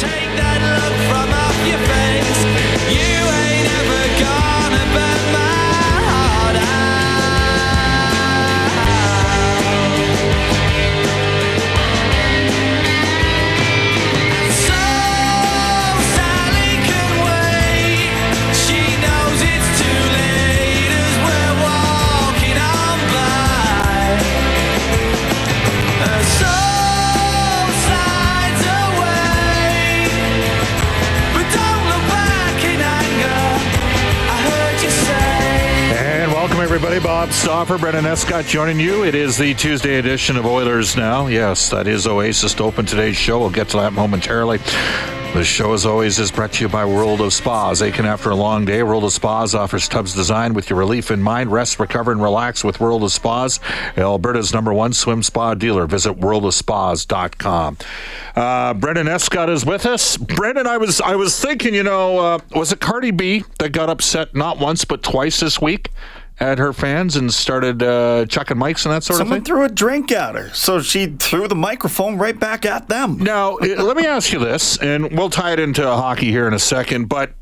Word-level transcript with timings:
Take 0.00 0.32
that 0.38 0.60
look 0.64 0.96
from 1.10 1.28
off 1.30 1.68
your 1.68 1.78
face. 1.86 2.09
Stauffer, 37.30 37.78
Brendan 37.78 38.06
Escott 38.06 38.44
joining 38.44 38.78
you. 38.80 39.04
It 39.04 39.14
is 39.14 39.38
the 39.38 39.54
Tuesday 39.54 39.98
edition 39.98 40.36
of 40.36 40.44
Oilers 40.44 40.96
Now. 40.96 41.28
Yes, 41.28 41.70
that 41.70 41.86
is 41.86 42.06
Oasis 42.06 42.54
to 42.54 42.64
open 42.64 42.84
today's 42.84 43.16
show. 43.16 43.38
We'll 43.38 43.50
get 43.50 43.68
to 43.70 43.78
that 43.78 43.92
momentarily. 43.92 44.58
The 45.32 45.44
show, 45.44 45.72
as 45.72 45.86
always, 45.86 46.18
is 46.18 46.32
brought 46.32 46.52
to 46.54 46.64
you 46.64 46.68
by 46.68 46.84
World 46.84 47.20
of 47.20 47.32
Spas. 47.32 47.82
Aching 47.82 48.04
after 48.04 48.30
a 48.30 48.34
long 48.34 48.64
day, 48.64 48.82
World 48.82 49.04
of 49.04 49.12
Spas 49.12 49.54
offers 49.54 49.86
tubs 49.86 50.12
designed 50.12 50.56
with 50.56 50.68
your 50.68 50.78
relief 50.78 51.12
in 51.12 51.22
mind. 51.22 51.52
Rest, 51.52 51.78
recover, 51.78 52.10
and 52.10 52.20
relax 52.20 52.64
with 52.64 52.80
World 52.80 53.04
of 53.04 53.12
Spas, 53.12 53.60
Alberta's 53.96 54.52
number 54.52 54.74
one 54.74 54.92
swim 54.92 55.22
spa 55.22 55.54
dealer. 55.54 55.86
Visit 55.86 56.18
worldofspas.com. 56.18 57.78
Uh, 58.34 58.74
Brendan 58.74 59.06
Escott 59.06 59.48
is 59.48 59.64
with 59.64 59.86
us. 59.86 60.16
Brendan, 60.16 60.66
I 60.66 60.78
was 60.78 61.00
I 61.00 61.14
was 61.14 61.38
thinking, 61.38 61.74
you 61.74 61.84
know, 61.84 62.18
uh, 62.18 62.38
was 62.56 62.72
it 62.72 62.80
Cardi 62.80 63.12
B 63.12 63.44
that 63.60 63.70
got 63.70 63.88
upset 63.88 64.34
not 64.34 64.58
once 64.58 64.84
but 64.84 65.04
twice 65.04 65.38
this 65.38 65.60
week 65.60 65.90
at 66.40 66.58
her 66.58 66.72
fans 66.72 67.16
and 67.16 67.32
started 67.32 67.82
uh, 67.82 68.24
chucking 68.26 68.56
mics 68.56 68.86
and 68.86 68.94
that 68.94 69.04
sort 69.04 69.18
Someone 69.18 69.38
of 69.38 69.44
thing? 69.44 69.54
Someone 69.54 69.68
threw 69.68 69.74
a 69.74 69.76
drink 69.76 70.10
at 70.10 70.34
her, 70.34 70.50
so 70.54 70.80
she 70.80 71.06
threw 71.06 71.46
the 71.46 71.54
microphone 71.54 72.16
right 72.16 72.38
back 72.38 72.64
at 72.64 72.88
them. 72.88 73.18
Now, 73.18 73.52
let 73.60 73.96
me 73.96 74.06
ask 74.06 74.32
you 74.32 74.38
this, 74.38 74.78
and 74.78 75.16
we'll 75.16 75.30
tie 75.30 75.52
it 75.52 75.60
into 75.60 75.82
hockey 75.82 76.30
here 76.30 76.48
in 76.48 76.54
a 76.54 76.58
second. 76.58 77.08
But 77.08 77.32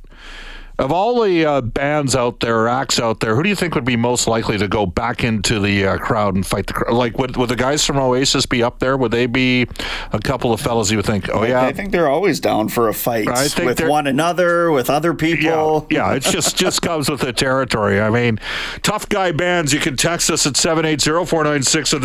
of 0.78 0.92
all 0.92 1.22
the 1.22 1.44
uh, 1.44 1.60
bands 1.60 2.14
out 2.14 2.40
there, 2.40 2.60
or 2.60 2.68
acts 2.68 3.00
out 3.00 3.20
there, 3.20 3.34
who 3.34 3.42
do 3.42 3.48
you 3.48 3.56
think 3.56 3.74
would 3.74 3.84
be 3.84 3.96
most 3.96 4.28
likely 4.28 4.58
to 4.58 4.68
go 4.68 4.86
back 4.86 5.24
into 5.24 5.58
the 5.58 5.86
uh, 5.86 5.98
crowd 5.98 6.34
and 6.34 6.46
fight 6.46 6.66
the 6.66 6.72
crowd? 6.72 6.94
Like, 6.94 7.18
would, 7.18 7.36
would 7.36 7.48
the 7.48 7.56
guys 7.56 7.84
from 7.84 7.98
Oasis 7.98 8.46
be 8.46 8.62
up 8.62 8.78
there? 8.78 8.96
Would 8.96 9.10
they 9.10 9.26
be 9.26 9.66
a 10.12 10.20
couple 10.20 10.52
of 10.52 10.60
fellas 10.60 10.90
you 10.90 10.98
would 10.98 11.06
think, 11.06 11.28
oh, 11.32 11.44
yeah? 11.44 11.62
I 11.62 11.72
think 11.72 11.90
they're 11.90 12.08
always 12.08 12.40
down 12.40 12.68
for 12.68 12.88
a 12.88 12.94
fight 12.94 13.26
with 13.58 13.80
one 13.80 14.06
another, 14.06 14.70
with 14.70 14.90
other 14.90 15.14
people. 15.14 15.86
yeah, 15.90 15.96
yeah 16.10 16.14
it 16.14 16.22
just 16.22 16.56
just 16.56 16.82
comes 16.82 17.10
with 17.10 17.20
the 17.20 17.32
territory. 17.32 18.00
I 18.00 18.10
mean, 18.10 18.38
tough 18.82 19.08
guy 19.08 19.32
bands. 19.32 19.72
You 19.72 19.80
can 19.80 19.96
text 19.96 20.30
us 20.30 20.46
at 20.46 20.52
780-496 20.54 21.94
at 21.94 22.02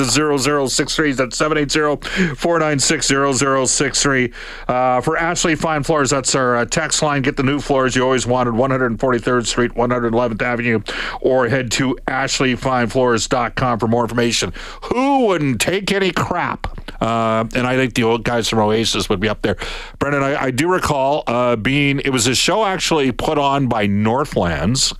0063. 0.69 1.11
That's 1.13 1.37
780-496-0063. 1.37 4.33
Uh, 4.67 5.01
for 5.01 5.17
Ashley 5.17 5.55
Fine 5.55 5.83
Floors, 5.83 6.09
that's 6.09 6.33
our 6.35 6.57
uh, 6.57 6.65
text 6.65 7.01
line. 7.01 7.21
Get 7.21 7.37
the 7.37 7.43
new 7.43 7.59
floors 7.59 7.95
you 7.95 8.03
always 8.03 8.25
wanted, 8.25 8.55
143rd 8.69 9.45
Street, 9.45 9.71
111th 9.71 10.41
Avenue, 10.41 10.81
or 11.21 11.47
head 11.47 11.71
to 11.71 11.97
ashleyfinefloors.com 12.07 13.79
for 13.79 13.87
more 13.87 14.03
information. 14.03 14.53
Who 14.83 15.27
wouldn't 15.27 15.61
take 15.61 15.91
any 15.91 16.11
crap? 16.11 16.67
Uh, 17.01 17.45
and 17.55 17.67
I 17.67 17.75
think 17.75 17.95
the 17.95 18.03
old 18.03 18.23
guys 18.23 18.47
from 18.47 18.59
Oasis 18.59 19.09
would 19.09 19.19
be 19.19 19.29
up 19.29 19.41
there. 19.41 19.57
Brendan, 19.99 20.23
I, 20.23 20.43
I 20.43 20.51
do 20.51 20.71
recall 20.71 21.23
uh, 21.27 21.55
being, 21.55 21.99
it 21.99 22.09
was 22.09 22.27
a 22.27 22.35
show 22.35 22.65
actually 22.65 23.11
put 23.11 23.37
on 23.37 23.67
by 23.67 23.87
Northlands. 23.87 24.93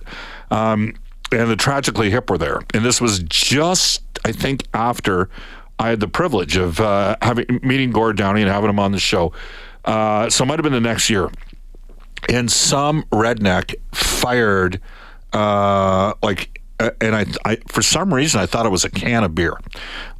Um, 0.50 0.94
and 1.32 1.50
the 1.50 1.56
Tragically 1.56 2.10
Hip 2.10 2.30
were 2.30 2.38
there. 2.38 2.60
And 2.74 2.84
this 2.84 3.00
was 3.00 3.20
just, 3.20 4.02
I 4.24 4.32
think, 4.32 4.64
after 4.72 5.28
I 5.78 5.88
had 5.88 6.00
the 6.00 6.08
privilege 6.08 6.56
of 6.56 6.80
uh, 6.80 7.16
having 7.22 7.60
meeting 7.62 7.90
Gord 7.90 8.16
Downie 8.16 8.42
and 8.42 8.50
having 8.50 8.70
him 8.70 8.78
on 8.78 8.92
the 8.92 8.98
show. 8.98 9.32
Uh, 9.84 10.30
so 10.30 10.44
it 10.44 10.46
might 10.46 10.58
have 10.58 10.62
been 10.62 10.72
the 10.72 10.80
next 10.80 11.10
year. 11.10 11.30
And 12.28 12.50
some 12.50 13.04
redneck 13.04 13.74
fired, 13.92 14.80
uh, 15.32 16.14
like, 16.22 16.60
and 16.78 17.14
I, 17.14 17.26
I, 17.44 17.56
for 17.68 17.82
some 17.82 18.12
reason, 18.12 18.40
I 18.40 18.46
thought 18.46 18.66
it 18.66 18.70
was 18.70 18.84
a 18.84 18.90
can 18.90 19.24
of 19.24 19.34
beer 19.34 19.56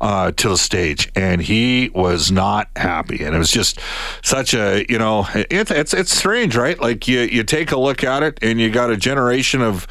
uh, 0.00 0.32
to 0.32 0.48
the 0.50 0.58
stage, 0.58 1.10
and 1.16 1.40
he 1.40 1.90
was 1.94 2.30
not 2.30 2.68
happy. 2.76 3.24
And 3.24 3.34
it 3.34 3.38
was 3.38 3.50
just 3.50 3.80
such 4.22 4.54
a, 4.54 4.84
you 4.88 4.98
know, 4.98 5.26
it, 5.34 5.70
it's 5.70 5.94
it's 5.94 6.16
strange, 6.16 6.56
right? 6.56 6.80
Like 6.80 7.08
you 7.08 7.20
you 7.20 7.42
take 7.42 7.72
a 7.72 7.78
look 7.78 8.04
at 8.04 8.22
it, 8.22 8.38
and 8.42 8.60
you 8.60 8.70
got 8.70 8.90
a 8.90 8.96
generation 8.96 9.62
of 9.62 9.86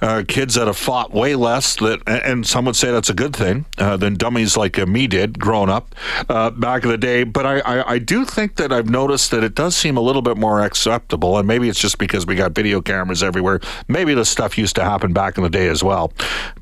uh, 0.00 0.24
kids 0.26 0.54
that 0.54 0.66
have 0.66 0.76
fought 0.76 1.12
way 1.12 1.34
less 1.34 1.76
that, 1.76 2.02
and 2.06 2.46
some 2.46 2.64
would 2.64 2.76
say 2.76 2.90
that's 2.90 3.10
a 3.10 3.14
good 3.14 3.34
thing 3.34 3.66
uh, 3.78 3.96
than 3.96 4.14
dummies 4.14 4.56
like 4.56 4.78
uh, 4.78 4.86
me 4.86 5.06
did 5.06 5.38
growing 5.38 5.70
up 5.70 5.94
uh, 6.28 6.50
back 6.50 6.82
in 6.82 6.90
the 6.90 6.98
day. 6.98 7.24
But 7.24 7.46
I, 7.46 7.60
I 7.60 7.92
I 7.92 7.98
do 7.98 8.24
think 8.24 8.56
that 8.56 8.72
I've 8.72 8.88
noticed 8.88 9.30
that 9.30 9.44
it 9.44 9.54
does 9.54 9.76
seem 9.76 9.96
a 9.96 10.00
little 10.00 10.22
bit 10.22 10.36
more 10.36 10.62
acceptable, 10.62 11.38
and 11.38 11.46
maybe 11.46 11.68
it's 11.68 11.80
just 11.80 11.98
because 11.98 12.26
we 12.26 12.34
got 12.34 12.52
video 12.52 12.80
cameras 12.80 13.22
everywhere. 13.22 13.60
Maybe 13.86 14.14
the 14.14 14.24
stuff 14.24 14.58
used 14.58 14.76
to 14.76 14.84
happen 14.84 15.12
back 15.12 15.36
in 15.36 15.44
the 15.44 15.50
day 15.50 15.68
as 15.68 15.84
well. 15.84 16.07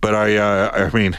But 0.00 0.14
I 0.14 0.36
uh, 0.36 0.88
I 0.90 0.96
mean. 0.96 1.16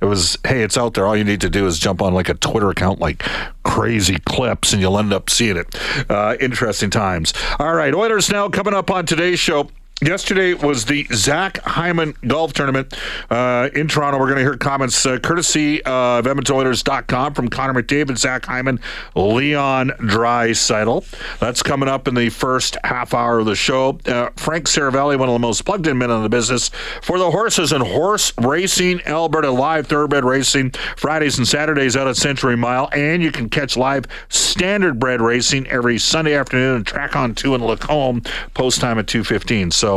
It 0.00 0.04
was, 0.04 0.38
hey, 0.46 0.62
it's 0.62 0.76
out 0.78 0.94
there. 0.94 1.08
All 1.08 1.16
you 1.16 1.24
need 1.24 1.40
to 1.40 1.50
do 1.50 1.66
is 1.66 1.76
jump 1.76 2.00
on 2.00 2.14
like 2.14 2.28
a 2.28 2.34
Twitter 2.34 2.70
account, 2.70 3.00
like 3.00 3.24
crazy 3.64 4.16
clips, 4.26 4.72
and 4.72 4.80
you'll 4.80 4.96
end 4.96 5.12
up 5.12 5.28
seeing 5.28 5.56
it. 5.56 5.74
Uh, 6.08 6.36
interesting 6.38 6.88
times. 6.88 7.34
All 7.58 7.74
right, 7.74 7.92
Oilers 7.92 8.30
now 8.30 8.48
coming 8.48 8.74
up 8.74 8.92
on 8.92 9.06
today's 9.06 9.40
show. 9.40 9.68
Yesterday 10.00 10.54
was 10.54 10.84
the 10.84 11.08
Zach 11.12 11.58
Hyman 11.58 12.14
Golf 12.24 12.52
Tournament 12.52 12.94
uh, 13.30 13.68
in 13.74 13.88
Toronto. 13.88 14.20
We're 14.20 14.26
going 14.26 14.36
to 14.36 14.44
hear 14.44 14.56
comments 14.56 15.04
uh, 15.04 15.18
courtesy 15.18 15.82
of 15.84 16.24
EdmontonOilers.com 16.24 17.34
from 17.34 17.48
Connor 17.48 17.82
McDavid, 17.82 18.16
Zach 18.16 18.46
Hyman, 18.46 18.78
Leon 19.16 19.88
Draisaitl. 19.98 21.04
That's 21.40 21.64
coming 21.64 21.88
up 21.88 22.06
in 22.06 22.14
the 22.14 22.28
first 22.28 22.76
half 22.84 23.12
hour 23.12 23.40
of 23.40 23.46
the 23.46 23.56
show. 23.56 23.98
Uh, 24.06 24.30
Frank 24.36 24.66
Seravalli, 24.66 25.18
one 25.18 25.28
of 25.28 25.32
the 25.32 25.40
most 25.40 25.64
plugged-in 25.64 25.98
men 25.98 26.12
in 26.12 26.22
the 26.22 26.28
business 26.28 26.70
for 27.02 27.18
the 27.18 27.32
horses 27.32 27.72
and 27.72 27.82
horse 27.82 28.32
racing, 28.38 29.00
Alberta 29.04 29.50
live 29.50 29.88
thoroughbred 29.88 30.24
racing 30.24 30.70
Fridays 30.96 31.38
and 31.38 31.48
Saturdays 31.48 31.96
out 31.96 32.06
at 32.06 32.16
Century 32.16 32.56
Mile, 32.56 32.88
and 32.92 33.20
you 33.20 33.32
can 33.32 33.48
catch 33.48 33.76
live 33.76 34.06
standardbred 34.28 35.18
racing 35.18 35.66
every 35.66 35.98
Sunday 35.98 36.34
afternoon 36.34 36.76
and 36.76 36.86
track 36.86 37.16
on 37.16 37.34
two 37.34 37.56
in 37.56 37.64
Lacombe 37.64 38.22
post 38.54 38.80
time 38.80 39.00
at 39.00 39.06
2:15. 39.06 39.72
So 39.72 39.87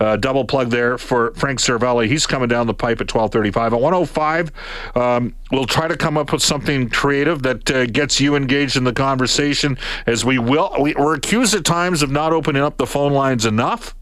uh, 0.00 0.16
double 0.16 0.44
plug 0.44 0.70
there 0.70 0.98
for 0.98 1.32
Frank 1.34 1.60
Seravalli. 1.60 2.08
He's 2.08 2.26
coming 2.26 2.48
down 2.48 2.66
the 2.66 2.74
pipe 2.74 3.00
at 3.00 3.06
12:35. 3.06 3.72
At 3.72 3.80
105, 3.80 4.52
um, 4.94 5.34
we'll 5.50 5.66
try 5.66 5.88
to 5.88 5.96
come 5.96 6.16
up 6.16 6.32
with 6.32 6.42
something 6.42 6.88
creative 6.88 7.42
that 7.42 7.70
uh, 7.70 7.86
gets 7.86 8.20
you 8.20 8.36
engaged 8.36 8.76
in 8.76 8.84
the 8.84 8.92
conversation. 8.92 9.78
As 10.06 10.24
we 10.24 10.38
will, 10.38 10.74
we, 10.80 10.94
we're 10.94 11.14
accused 11.14 11.54
at 11.54 11.64
times 11.64 12.02
of 12.02 12.10
not 12.10 12.32
opening 12.32 12.62
up 12.62 12.76
the 12.76 12.86
phone 12.86 13.12
lines 13.12 13.46
enough. 13.46 13.94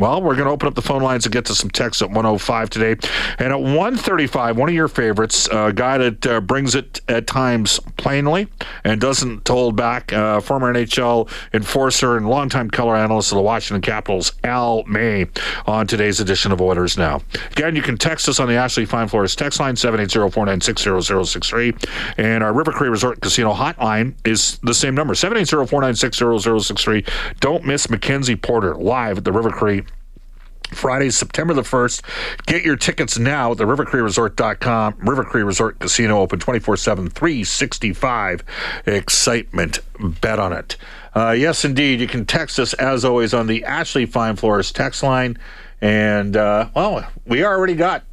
Well, 0.00 0.20
we're 0.22 0.34
going 0.34 0.46
to 0.46 0.52
open 0.52 0.66
up 0.66 0.74
the 0.74 0.80
phone 0.80 1.02
lines 1.02 1.26
and 1.26 1.32
get 1.32 1.44
to 1.44 1.54
some 1.54 1.68
texts 1.68 2.00
at 2.00 2.08
105 2.08 2.70
today. 2.70 2.96
And 3.38 3.52
at 3.52 3.60
135, 3.60 4.56
one 4.56 4.70
of 4.70 4.74
your 4.74 4.88
favorites, 4.88 5.46
a 5.52 5.74
guy 5.74 5.98
that 5.98 6.26
uh, 6.26 6.40
brings 6.40 6.74
it 6.74 7.02
at 7.06 7.26
times 7.26 7.78
plainly 7.98 8.48
and 8.82 8.98
doesn't 8.98 9.46
hold 9.46 9.76
back, 9.76 10.10
uh, 10.14 10.40
former 10.40 10.72
NHL 10.72 11.28
enforcer 11.52 12.16
and 12.16 12.30
longtime 12.30 12.70
color 12.70 12.96
analyst 12.96 13.32
of 13.32 13.36
the 13.36 13.42
Washington 13.42 13.82
Capitals, 13.82 14.32
Al 14.42 14.84
May, 14.84 15.26
on 15.66 15.86
today's 15.86 16.18
edition 16.18 16.50
of 16.50 16.62
Oilers 16.62 16.96
Now. 16.96 17.20
Again, 17.50 17.76
you 17.76 17.82
can 17.82 17.98
text 17.98 18.26
us 18.26 18.40
on 18.40 18.48
the 18.48 18.54
Ashley 18.54 18.86
Fine 18.86 19.08
Floors 19.08 19.36
text 19.36 19.60
line, 19.60 19.74
780-496-0063. 19.74 22.14
And 22.16 22.42
our 22.42 22.54
River 22.54 22.72
Cree 22.72 22.88
Resort 22.88 23.20
Casino 23.20 23.52
hotline 23.52 24.14
is 24.24 24.56
the 24.62 24.72
same 24.72 24.94
number, 24.94 25.12
780-496-0063. 25.12 27.06
Don't 27.40 27.66
miss 27.66 27.90
Mackenzie 27.90 28.36
Porter 28.36 28.74
live 28.76 29.18
at 29.18 29.24
the 29.24 29.32
River 29.32 29.50
Cree 29.50 29.82
Friday, 30.72 31.10
September 31.10 31.54
the 31.54 31.62
1st. 31.62 32.02
Get 32.46 32.62
your 32.62 32.76
tickets 32.76 33.18
now 33.18 33.52
at 33.52 33.58
the 33.58 33.64
rivercreeresort.com. 33.64 34.96
River 34.98 35.24
Cree 35.24 35.42
Resort 35.42 35.78
Casino 35.78 36.20
open 36.20 36.38
24 36.38 36.76
7, 36.76 37.10
365. 37.10 38.44
Excitement. 38.86 39.78
Bet 39.98 40.38
on 40.38 40.52
it. 40.52 40.76
Uh, 41.14 41.34
yes, 41.36 41.64
indeed. 41.64 42.00
You 42.00 42.06
can 42.06 42.24
text 42.24 42.58
us, 42.58 42.72
as 42.74 43.04
always, 43.04 43.34
on 43.34 43.46
the 43.46 43.64
Ashley 43.64 44.06
Fine 44.06 44.36
Floors 44.36 44.72
text 44.72 45.02
line. 45.02 45.38
And, 45.80 46.36
uh, 46.36 46.68
well, 46.74 47.06
we 47.26 47.44
already 47.44 47.74
got. 47.74 48.04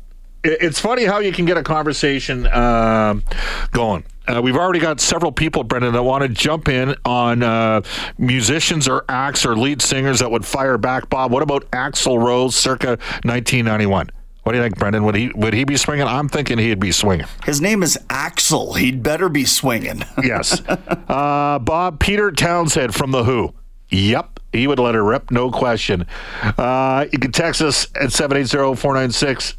It's 0.44 0.80
funny 0.80 1.04
how 1.04 1.20
you 1.20 1.34
can 1.34 1.46
get 1.46 1.58
a 1.58 1.64
conversation 1.64 2.48
um, 2.48 3.24
going. 3.72 4.06
Uh, 4.28 4.42
we've 4.42 4.58
already 4.58 4.80
got 4.80 5.00
several 5.00 5.32
people, 5.32 5.64
Brendan, 5.64 5.94
that 5.94 6.04
want 6.04 6.24
to 6.24 6.30
jump 6.30 6.68
in 6.68 6.96
on 7.06 7.44
uh, 7.44 7.82
musicians 8.18 8.88
or 8.88 9.06
acts 9.08 9.46
or 9.46 9.56
lead 9.56 9.82
singers 9.82 10.20
that 10.20 10.30
would 10.30 10.46
fire 10.46 10.78
back. 10.78 11.10
Bob, 11.10 11.32
what 11.32 11.44
about 11.44 11.70
Axl 11.72 12.22
Rose 12.22 12.56
circa 12.56 12.98
1991? 13.24 14.10
What 14.44 14.54
do 14.54 14.60
you 14.60 14.64
think, 14.64 14.78
Brendan? 14.78 15.04
Would 15.04 15.16
he 15.16 15.30
would 15.36 15.54
he 15.54 15.66
be 15.66 15.76
swinging? 15.76 16.08
I'm 16.08 16.30
thinking 16.30 16.58
he'd 16.58 16.80
be 16.80 16.94
swinging. 16.94 17.26
His 17.44 17.60
name 17.60 17.84
is 17.84 17.98
Axl. 18.08 18.78
He'd 18.78 19.04
better 19.04 19.28
be 19.28 19.44
swinging. 19.44 20.04
yes. 20.24 20.62
Uh, 20.66 21.60
Bob 21.60 22.00
Peter 22.00 22.32
Townshend 22.32 22.96
from 22.96 23.12
The 23.12 23.26
Who. 23.26 23.54
Yep. 23.90 24.40
He 24.54 24.66
would 24.68 24.80
let 24.80 24.96
her 24.96 25.04
rip, 25.04 25.32
no 25.32 25.52
question. 25.52 26.06
Uh, 26.42 27.06
you 27.12 27.20
can 27.20 27.34
text 27.34 27.62
us 27.62 27.88
at 27.96 28.14
780 28.14 28.76
496 28.80 29.56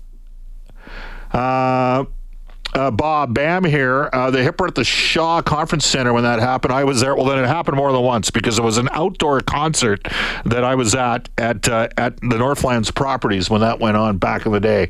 uh, 2.75 2.79
uh, 2.79 2.91
Bob 2.91 3.35
Bam 3.35 3.65
here. 3.65 4.09
Uh, 4.12 4.31
the 4.31 4.38
Hipper 4.38 4.69
at 4.69 4.75
the 4.75 4.85
Shaw 4.85 5.43
Conference 5.43 5.87
Center 5.87 6.12
when 6.12 6.23
that 6.23 6.41
happened. 6.41 6.73
I 6.73 6.85
was 6.85 7.00
there. 7.00 7.15
Well, 7.15 7.26
then 7.26 7.43
it 7.43 7.47
happened 7.47 7.76
more 7.76 7.93
than 7.93 8.03
once 8.03 8.31
because 8.31 8.59
it 8.59 8.62
was 8.62 8.79
an 8.79 8.88
outdoor 8.93 9.41
concert 9.41 10.06
that 10.44 10.65
I 10.65 10.75
was 10.75 10.94
at 10.94 11.29
at 11.38 11.69
uh, 11.69 11.88
at 11.97 12.17
the 12.20 12.38
Northlands 12.38 12.91
Properties 12.91 13.50
when 13.50 13.61
that 13.61 13.81
went 13.81 13.97
on 13.97 14.19
back 14.19 14.47
in 14.47 14.53
the 14.53 14.61
day. 14.61 14.88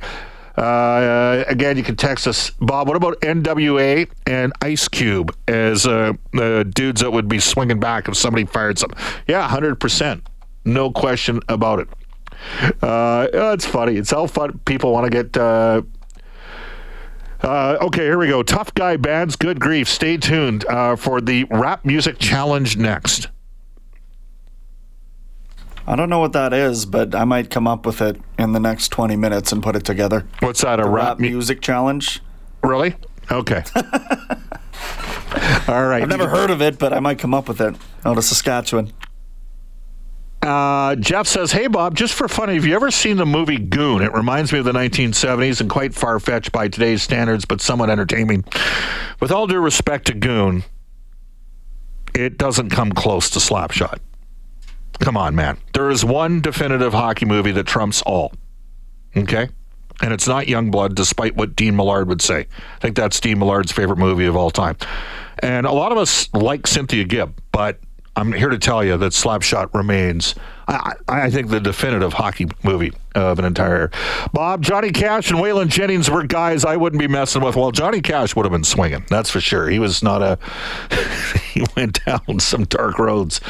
Uh, 0.57 1.45
again, 1.47 1.77
you 1.77 1.85
can 1.85 1.95
text 1.95 2.27
us, 2.27 2.51
Bob. 2.59 2.89
What 2.89 2.97
about 2.97 3.21
NWA 3.21 4.11
and 4.27 4.53
Ice 4.61 4.89
Cube 4.89 5.33
as 5.47 5.87
uh, 5.87 6.15
dudes 6.33 7.01
that 7.01 7.13
would 7.13 7.29
be 7.29 7.39
swinging 7.39 7.79
back 7.79 8.09
if 8.09 8.17
somebody 8.17 8.45
fired 8.45 8.79
something? 8.79 8.99
Yeah, 9.29 9.47
hundred 9.49 9.77
percent, 9.77 10.27
no 10.65 10.91
question 10.91 11.41
about 11.49 11.81
it. 11.81 11.89
Uh, 12.83 13.29
it's 13.33 13.67
funny. 13.67 13.97
It's 13.97 14.11
how 14.11 14.27
fun 14.27 14.61
people 14.65 14.93
want 14.93 15.05
to 15.05 15.11
get 15.11 15.37
uh, 17.43 17.79
okay, 17.82 18.02
here 18.02 18.19
we 18.19 18.26
go. 18.29 18.43
Tough 18.43 18.75
guy 18.75 18.96
bands, 18.96 19.37
good 19.37 19.61
grief. 19.61 19.88
Stay 19.88 20.17
tuned 20.17 20.64
uh, 20.67 20.96
for 20.96 21.20
the 21.20 21.44
rap 21.44 21.85
music 21.85 22.19
challenge 22.19 22.76
next. 22.76 23.29
I 25.87 25.96
don't 25.96 26.11
know 26.11 26.19
what 26.19 26.35
that 26.35 26.52
is, 26.52 26.85
but 26.85 27.14
I 27.14 27.25
might 27.25 27.49
come 27.49 27.67
up 27.67 27.87
with 27.87 28.02
it 28.02 28.20
in 28.38 28.52
the 28.52 28.61
next 28.61 28.88
20 28.88 29.17
minutes 29.17 29.52
and 29.52 29.62
put 29.62 29.75
it 29.75 29.85
together. 29.85 30.26
What's 30.40 30.61
that? 30.61 30.81
A 30.81 30.85
rap, 30.85 30.93
rap 30.93 31.19
mu- 31.20 31.31
music 31.31 31.62
challenge? 31.62 32.20
Really? 32.62 32.94
Okay. 33.31 33.62
All 35.67 35.87
right. 35.87 36.02
I've 36.02 36.08
never 36.08 36.29
heard 36.29 36.50
of 36.50 36.61
it, 36.61 36.79
but 36.79 36.93
I 36.93 37.00
might 37.00 37.19
come 37.19 37.32
up 37.32 37.49
with 37.49 37.61
it 37.61 37.75
out 38.05 38.19
of 38.19 38.25
Saskatchewan. 38.25 38.93
Uh, 40.49 40.97
Jeff 40.97 41.27
says, 41.27 41.53
"Hey 41.53 41.67
Bob, 41.67 41.95
just 41.95 42.15
for 42.15 42.27
fun, 42.27 42.49
have 42.49 42.65
you 42.65 42.75
ever 42.75 42.91
seen 42.91 43.19
the 43.19 43.27
movie 43.27 43.59
Goon? 43.59 44.00
It 44.00 44.15
reminds 44.15 44.50
me 44.50 44.59
of 44.59 44.65
the 44.65 44.73
1970s 44.73 45.61
and 45.61 45.69
quite 45.69 45.95
far 45.95 46.19
fetched 46.19 46.53
by 46.53 46.69
today's 46.69 47.03
standards, 47.03 47.45
but 47.45 47.61
somewhat 47.61 47.91
entertaining. 47.91 48.45
With 49.21 49.31
all 49.31 49.47
due 49.47 49.59
respect 49.59 50.06
to 50.06 50.15
Goon, 50.15 50.65
it 52.15 52.39
doesn't 52.39 52.71
come 52.71 52.93
close 52.93 53.29
to 53.31 53.41
Slapshot. 53.41 53.99
Come 55.00 55.19
on, 55.19 55.35
man. 55.35 55.59
There 55.75 55.91
is 55.91 56.03
one 56.03 56.41
definitive 56.41 56.94
hockey 56.94 57.27
movie 57.27 57.53
that 57.53 57.67
trumps 57.67 58.01
all. 58.03 58.33
Okay." 59.15 59.51
And 60.01 60.15
it's 60.15 60.29
not 60.29 60.47
Youngblood, 60.47 60.94
despite 60.94 61.37
what 61.37 61.56
Dean 61.56 61.77
Millard 61.77 62.09
would 62.09 62.23
say. 62.23 62.47
I 62.77 62.79
think 62.81 62.97
that's 62.97 63.21
Dean 63.21 63.39
Millard's 63.39 63.73
favorite 63.73 63.99
movie 63.99 64.27
of 64.27 64.37
all 64.37 64.51
time. 64.51 64.77
And 65.41 65.67
a 65.67 65.73
lot 65.73 65.93
of 65.93 65.99
us 65.99 66.33
like 66.33 66.69
Cynthia 66.69 67.05
Gibb, 67.05 67.39
but 67.51 67.81
I'm 68.19 68.32
here 68.32 68.49
to 68.49 68.59
tell 68.59 68.85
you 68.85 68.97
that 68.97 69.12
Slapshot 69.12 69.73
remains, 69.75 70.35
I, 70.67 70.94
I 71.06 71.31
think, 71.31 71.50
the 71.50 71.61
definitive 71.61 72.15
hockey 72.15 72.49
movie 72.65 72.93
of 73.15 73.38
an 73.38 73.44
entire. 73.44 73.93
Bob, 74.32 74.61
Johnny 74.61 74.91
Cash, 74.91 75.31
and 75.31 75.38
Waylon 75.38 75.69
Jennings 75.69 76.11
were 76.11 76.25
guys 76.25 76.65
I 76.65 76.75
wouldn't 76.75 76.99
be 76.99 77.06
messing 77.06 77.43
with. 77.43 77.55
Well, 77.55 77.70
Johnny 77.70 78.00
Cash 78.00 78.35
would 78.35 78.44
have 78.44 78.50
been 78.50 78.65
swinging, 78.65 79.06
that's 79.09 79.31
for 79.31 79.41
sure. 79.41 79.69
He 79.69 79.79
was 79.79 80.03
not 80.03 80.20
a. 80.20 80.37
he 81.53 81.65
went 81.76 82.05
down 82.05 82.41
some 82.41 82.65
dark 82.65 82.99
roads. 82.99 83.41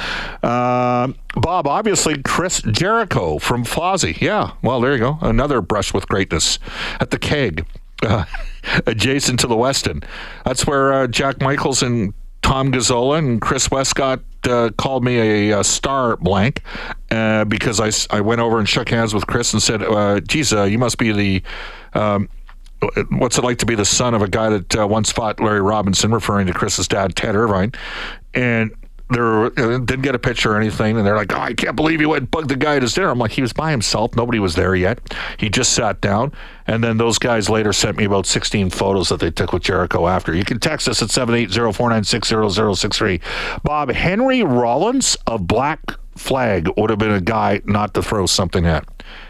Um 0.43 1.17
Bob, 1.35 1.67
obviously, 1.67 2.21
Chris 2.23 2.61
Jericho 2.61 3.39
from 3.39 3.65
Fozzy. 3.65 4.21
Yeah, 4.21 4.53
well, 4.61 4.81
there 4.83 4.93
you 4.93 4.99
go. 4.99 5.19
Another 5.23 5.63
brush 5.63 5.95
with 5.95 6.07
greatness 6.09 6.59
at 7.01 7.11
the 7.11 7.19
keg. 7.19 7.65
Uh, 8.03 8.25
adjacent 8.87 9.41
to 9.41 9.47
the 9.47 9.57
Westin. 9.57 10.05
That's 10.45 10.67
where 10.67 10.93
uh, 10.93 11.07
Jack 11.07 11.41
Michaels 11.41 11.83
and 11.83 12.13
Tom 12.43 12.73
Gazzola 12.73 13.19
and 13.19 13.41
Chris 13.41 13.71
Westcott 13.71 14.21
uh, 14.49 14.71
called 14.79 15.05
me 15.05 15.51
a, 15.51 15.61
a 15.61 15.65
star 15.65 16.17
blank 16.17 16.63
uh, 17.11 17.45
because 17.45 18.09
I 18.11 18.21
went 18.21 18.41
over 18.41 18.59
and 18.59 18.69
shook 18.69 18.89
hands 18.89 19.15
with 19.15 19.27
Chris 19.27 19.53
and 19.53 19.63
said, 19.63 19.83
uh, 19.83 20.21
geez, 20.21 20.53
uh, 20.53 20.65
you 20.65 20.79
must 20.79 20.99
be 20.99 21.13
the. 21.13 21.43
Um, 21.95 22.29
What's 23.11 23.37
it 23.37 23.43
like 23.43 23.59
to 23.59 23.67
be 23.67 23.75
the 23.75 23.85
son 23.85 24.15
of 24.15 24.23
a 24.23 24.29
guy 24.29 24.51
that 24.51 24.77
uh, 24.77 24.87
once 24.87 25.11
fought 25.11 25.41
Larry 25.41 25.61
Robinson, 25.61 26.13
referring 26.13 26.47
to 26.47 26.55
Chris's 26.55 26.87
dad, 26.87 27.17
Ted 27.17 27.35
Irvine? 27.35 27.73
And 28.35 28.71
they 29.11 29.21
uh, 29.21 29.49
didn't 29.79 30.03
get 30.03 30.15
a 30.15 30.19
picture 30.19 30.53
or 30.53 30.57
anything. 30.57 30.99
And 30.99 31.07
they're 31.07 31.17
like, 31.17 31.33
oh, 31.33 31.41
I 31.41 31.55
can't 31.55 31.77
believe 31.77 32.01
you 32.01 32.11
went 32.11 32.23
and 32.23 32.31
bugged 32.31 32.49
the 32.49 32.57
guy 32.57 32.77
at 32.77 32.83
his 32.83 32.93
dinner. 32.93 33.09
I'm 33.09 33.19
like, 33.19 33.33
he 33.33 33.43
was 33.43 33.53
by 33.53 33.71
himself. 33.71 34.15
Nobody 34.15 34.39
was 34.39 34.55
there 34.55 34.75
yet. 34.75 34.99
He 35.39 35.49
just 35.49 35.73
sat 35.73 36.01
down. 36.01 36.33
And 36.67 36.85
then 36.85 36.99
those 36.99 37.19
guys 37.19 37.49
later 37.49 37.73
sent 37.73 37.97
me 37.97 38.05
about 38.05 38.27
16 38.27 38.71
photos 38.71 39.09
that 39.09 39.21
they 39.21 39.31
took 39.31 39.53
with 39.53 39.63
Jericho 39.63 40.07
after. 40.07 40.35
You 40.35 40.45
can 40.45 40.61
text 40.61 40.89
us 40.89 41.03
at 41.03 41.09
780-496-0063. 41.09 43.63
Bob, 43.63 43.91
Henry 43.91 44.43
Rollins 44.43 45.17
of 45.27 45.47
Black 45.47 45.81
Flag 46.17 46.69
would 46.77 46.91
have 46.91 46.99
been 46.99 47.13
a 47.13 47.21
guy 47.21 47.63
not 47.65 47.95
to 47.95 48.03
throw 48.03 48.27
something 48.27 48.67
at. 48.67 48.85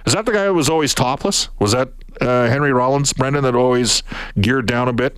Is 0.07 0.15
that 0.15 0.27
the 0.27 0.33
guy 0.33 0.47
who 0.47 0.55
was 0.55 0.69
always 0.69 0.95
topless? 0.95 1.49
Was 1.61 1.73
that 1.73 1.91
uh, 2.21 2.49
Henry 2.49 2.73
Rollins, 2.73 3.13
Brendan, 3.13 3.45
that 3.45 3.55
always 3.55 4.03
geared 4.41 4.67
down 4.67 4.89
a 4.89 4.93
bit? 4.93 5.17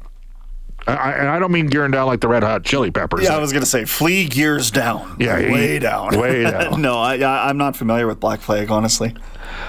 I, 0.93 1.13
and 1.13 1.29
I 1.29 1.39
don't 1.39 1.53
mean 1.53 1.67
gearing 1.67 1.91
down 1.91 2.07
like 2.07 2.21
the 2.21 2.29
Red 2.29 2.43
Hot 2.43 2.65
Chili 2.65 2.91
Peppers. 2.91 3.25
Yeah, 3.25 3.37
I 3.37 3.39
was 3.39 3.53
going 3.53 3.63
to 3.63 3.69
say, 3.69 3.85
flea 3.85 4.27
gears 4.27 4.71
down. 4.71 5.17
Yeah, 5.21 5.39
he- 5.39 5.51
way 5.53 5.79
down. 5.79 6.19
way 6.19 6.43
down. 6.51 6.81
no, 6.83 6.99
I, 6.99 7.17
I, 7.19 7.49
I'm 7.49 7.57
not 7.59 7.77
familiar 7.77 8.07
with 8.07 8.21
Black 8.21 8.41
Flag, 8.41 8.71
honestly. 8.71 9.15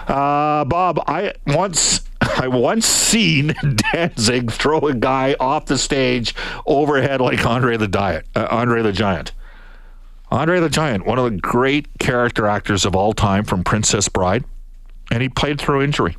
Uh, 0.08 0.64
Bob, 0.66 1.02
I 1.08 1.34
once 1.48 2.02
I 2.22 2.48
once 2.48 2.86
seen 2.86 3.54
Danzig 3.94 4.52
throw 4.52 4.80
a 4.80 4.94
guy 4.94 5.36
off 5.40 5.66
the 5.66 5.78
stage 5.78 6.36
overhead 6.66 7.20
like 7.22 7.46
Andre 7.46 7.78
the 7.78 7.88
Diet, 7.88 8.26
uh, 8.36 8.48
Andre 8.52 8.82
the 8.82 8.92
Giant. 8.94 9.32
Andre 10.30 10.60
the 10.62 10.70
Giant, 10.70 11.06
one 11.06 11.18
of 11.20 11.26
the 11.26 11.38
great 11.38 11.88
character 12.00 12.48
actors 12.48 12.86
of 12.86 12.96
all 12.96 13.12
time 13.14 13.44
from 13.44 13.64
Princess 13.66 14.08
Bride, 14.08 14.46
and 15.12 15.22
he 15.22 15.28
played 15.28 15.60
through 15.60 15.82
injury. 15.82 16.16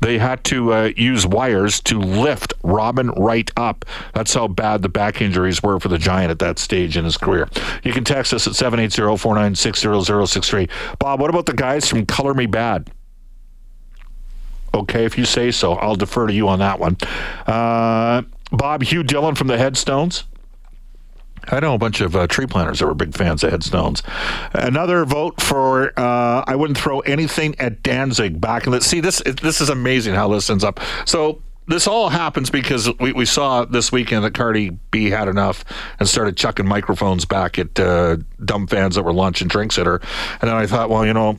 They 0.00 0.18
had 0.18 0.44
to 0.44 0.72
uh, 0.72 0.90
use 0.96 1.26
wires 1.26 1.80
to 1.82 1.98
lift 1.98 2.52
Robin 2.62 3.10
Wright 3.10 3.50
up. 3.56 3.84
That's 4.14 4.34
how 4.34 4.48
bad 4.48 4.82
the 4.82 4.88
back 4.88 5.20
injuries 5.20 5.62
were 5.62 5.80
for 5.80 5.88
the 5.88 5.98
Giant 5.98 6.30
at 6.30 6.38
that 6.40 6.58
stage 6.58 6.96
in 6.96 7.04
his 7.04 7.16
career. 7.16 7.48
You 7.82 7.92
can 7.92 8.04
text 8.04 8.32
us 8.34 8.46
at 8.46 8.54
780 8.54 9.16
496 9.16 9.80
0063. 9.80 10.68
Bob, 10.98 11.20
what 11.20 11.30
about 11.30 11.46
the 11.46 11.54
guys 11.54 11.88
from 11.88 12.06
Color 12.06 12.34
Me 12.34 12.46
Badd? 12.46 12.88
Okay, 14.74 15.04
if 15.04 15.16
you 15.16 15.24
say 15.24 15.50
so, 15.50 15.72
I'll 15.74 15.96
defer 15.96 16.26
to 16.26 16.32
you 16.32 16.48
on 16.48 16.58
that 16.58 16.78
one. 16.78 16.98
Uh, 17.46 18.22
Bob 18.52 18.82
Hugh 18.82 19.02
Dillon 19.02 19.34
from 19.34 19.46
the 19.46 19.56
Headstones. 19.56 20.24
I 21.48 21.60
know 21.60 21.74
a 21.74 21.78
bunch 21.78 22.00
of 22.00 22.16
uh, 22.16 22.26
tree 22.26 22.46
planters 22.46 22.80
that 22.80 22.86
were 22.86 22.94
big 22.94 23.14
fans 23.14 23.44
of 23.44 23.50
Headstones. 23.50 24.02
Another 24.52 25.04
vote 25.04 25.40
for 25.40 25.92
uh, 25.98 26.44
I 26.46 26.56
wouldn't 26.56 26.78
throw 26.78 27.00
anything 27.00 27.54
at 27.58 27.82
Danzig 27.82 28.40
back 28.40 28.66
in 28.66 28.72
the. 28.72 28.80
See, 28.80 29.00
this 29.00 29.22
this 29.42 29.60
is 29.60 29.68
amazing 29.68 30.14
how 30.14 30.28
this 30.28 30.48
ends 30.50 30.64
up. 30.64 30.80
So 31.04 31.42
this 31.68 31.86
all 31.86 32.08
happens 32.08 32.50
because 32.50 32.88
we, 32.98 33.12
we 33.12 33.24
saw 33.24 33.64
this 33.64 33.90
weekend 33.90 34.24
that 34.24 34.34
Cardi 34.34 34.70
B 34.90 35.10
had 35.10 35.28
enough 35.28 35.64
and 35.98 36.08
started 36.08 36.36
chucking 36.36 36.66
microphones 36.66 37.24
back 37.24 37.58
at 37.58 37.78
uh, 37.78 38.18
dumb 38.44 38.66
fans 38.66 38.94
that 38.94 39.02
were 39.02 39.12
lunch 39.12 39.40
and 39.40 39.50
drinks 39.50 39.78
at 39.78 39.86
her. 39.86 40.00
And 40.40 40.48
then 40.48 40.56
I 40.56 40.66
thought, 40.66 40.90
well, 40.90 41.04
you 41.04 41.12
know, 41.12 41.38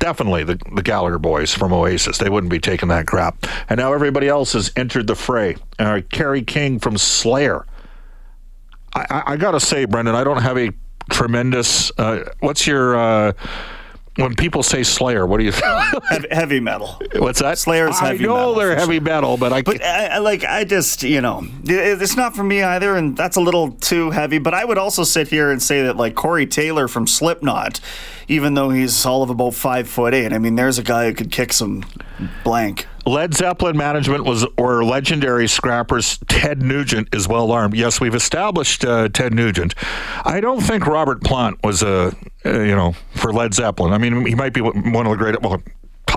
definitely 0.00 0.44
the, 0.44 0.58
the 0.74 0.82
Gallagher 0.82 1.18
boys 1.18 1.54
from 1.54 1.72
Oasis. 1.72 2.18
They 2.18 2.30
wouldn't 2.30 2.50
be 2.50 2.60
taking 2.60 2.88
that 2.88 3.06
crap. 3.06 3.46
And 3.68 3.78
now 3.78 3.92
everybody 3.92 4.28
else 4.28 4.54
has 4.54 4.72
entered 4.76 5.06
the 5.06 5.14
fray. 5.14 5.56
Uh, 5.78 6.00
Kerry 6.10 6.42
King 6.42 6.78
from 6.78 6.96
Slayer. 6.96 7.66
I, 8.94 9.06
I, 9.10 9.22
I 9.32 9.36
got 9.36 9.52
to 9.52 9.60
say, 9.60 9.84
Brendan, 9.84 10.14
I 10.14 10.24
don't 10.24 10.42
have 10.42 10.58
a 10.58 10.70
tremendous. 11.10 11.90
Uh, 11.98 12.24
what's 12.40 12.66
your. 12.66 12.96
Uh, 12.96 13.32
when 14.18 14.34
people 14.34 14.64
say 14.64 14.82
Slayer, 14.82 15.24
what 15.26 15.38
do 15.38 15.44
you? 15.44 15.52
Heavy, 16.08 16.28
heavy 16.32 16.60
metal. 16.60 17.00
What's 17.16 17.38
that? 17.38 17.56
Slayer's 17.56 17.96
I 18.00 18.08
heavy 18.08 18.24
know 18.24 18.34
metal, 18.34 18.54
they're 18.54 18.74
heavy 18.74 18.98
metal, 18.98 19.36
but 19.36 19.52
I. 19.52 19.62
But 19.62 19.80
I, 19.84 20.06
I 20.06 20.18
like 20.18 20.44
I 20.44 20.64
just 20.64 21.04
you 21.04 21.20
know 21.20 21.46
it's 21.64 22.16
not 22.16 22.34
for 22.34 22.42
me 22.42 22.60
either, 22.62 22.96
and 22.96 23.16
that's 23.16 23.36
a 23.36 23.40
little 23.40 23.72
too 23.72 24.10
heavy. 24.10 24.38
But 24.38 24.54
I 24.54 24.64
would 24.64 24.78
also 24.78 25.04
sit 25.04 25.28
here 25.28 25.52
and 25.52 25.62
say 25.62 25.82
that 25.82 25.96
like 25.96 26.16
Corey 26.16 26.46
Taylor 26.46 26.88
from 26.88 27.06
Slipknot, 27.06 27.80
even 28.26 28.54
though 28.54 28.70
he's 28.70 29.06
all 29.06 29.22
of 29.22 29.30
about 29.30 29.54
five 29.54 29.88
foot 29.88 30.14
eight, 30.14 30.32
I 30.32 30.38
mean 30.38 30.56
there's 30.56 30.78
a 30.78 30.82
guy 30.82 31.06
who 31.06 31.14
could 31.14 31.30
kick 31.30 31.52
some 31.52 31.84
blank. 32.42 32.88
Led 33.08 33.32
Zeppelin 33.32 33.76
management 33.76 34.24
was 34.24 34.46
or 34.58 34.84
legendary 34.84 35.48
scrappers. 35.48 36.18
Ted 36.28 36.62
Nugent 36.62 37.14
is 37.14 37.26
well 37.26 37.50
armed. 37.50 37.74
Yes, 37.74 38.00
we've 38.00 38.14
established 38.14 38.84
uh, 38.84 39.08
Ted 39.08 39.32
Nugent. 39.32 39.74
I 40.24 40.40
don't 40.40 40.60
think 40.60 40.86
Robert 40.86 41.22
Plant 41.22 41.62
was 41.64 41.82
a 41.82 42.14
uh, 42.44 42.60
you 42.60 42.76
know 42.76 42.94
for 43.14 43.32
Led 43.32 43.54
Zeppelin. 43.54 43.94
I 43.94 43.98
mean, 43.98 44.26
he 44.26 44.34
might 44.34 44.52
be 44.52 44.60
one 44.60 45.06
of 45.06 45.10
the 45.10 45.16
great 45.16 45.40
well, 45.40 45.62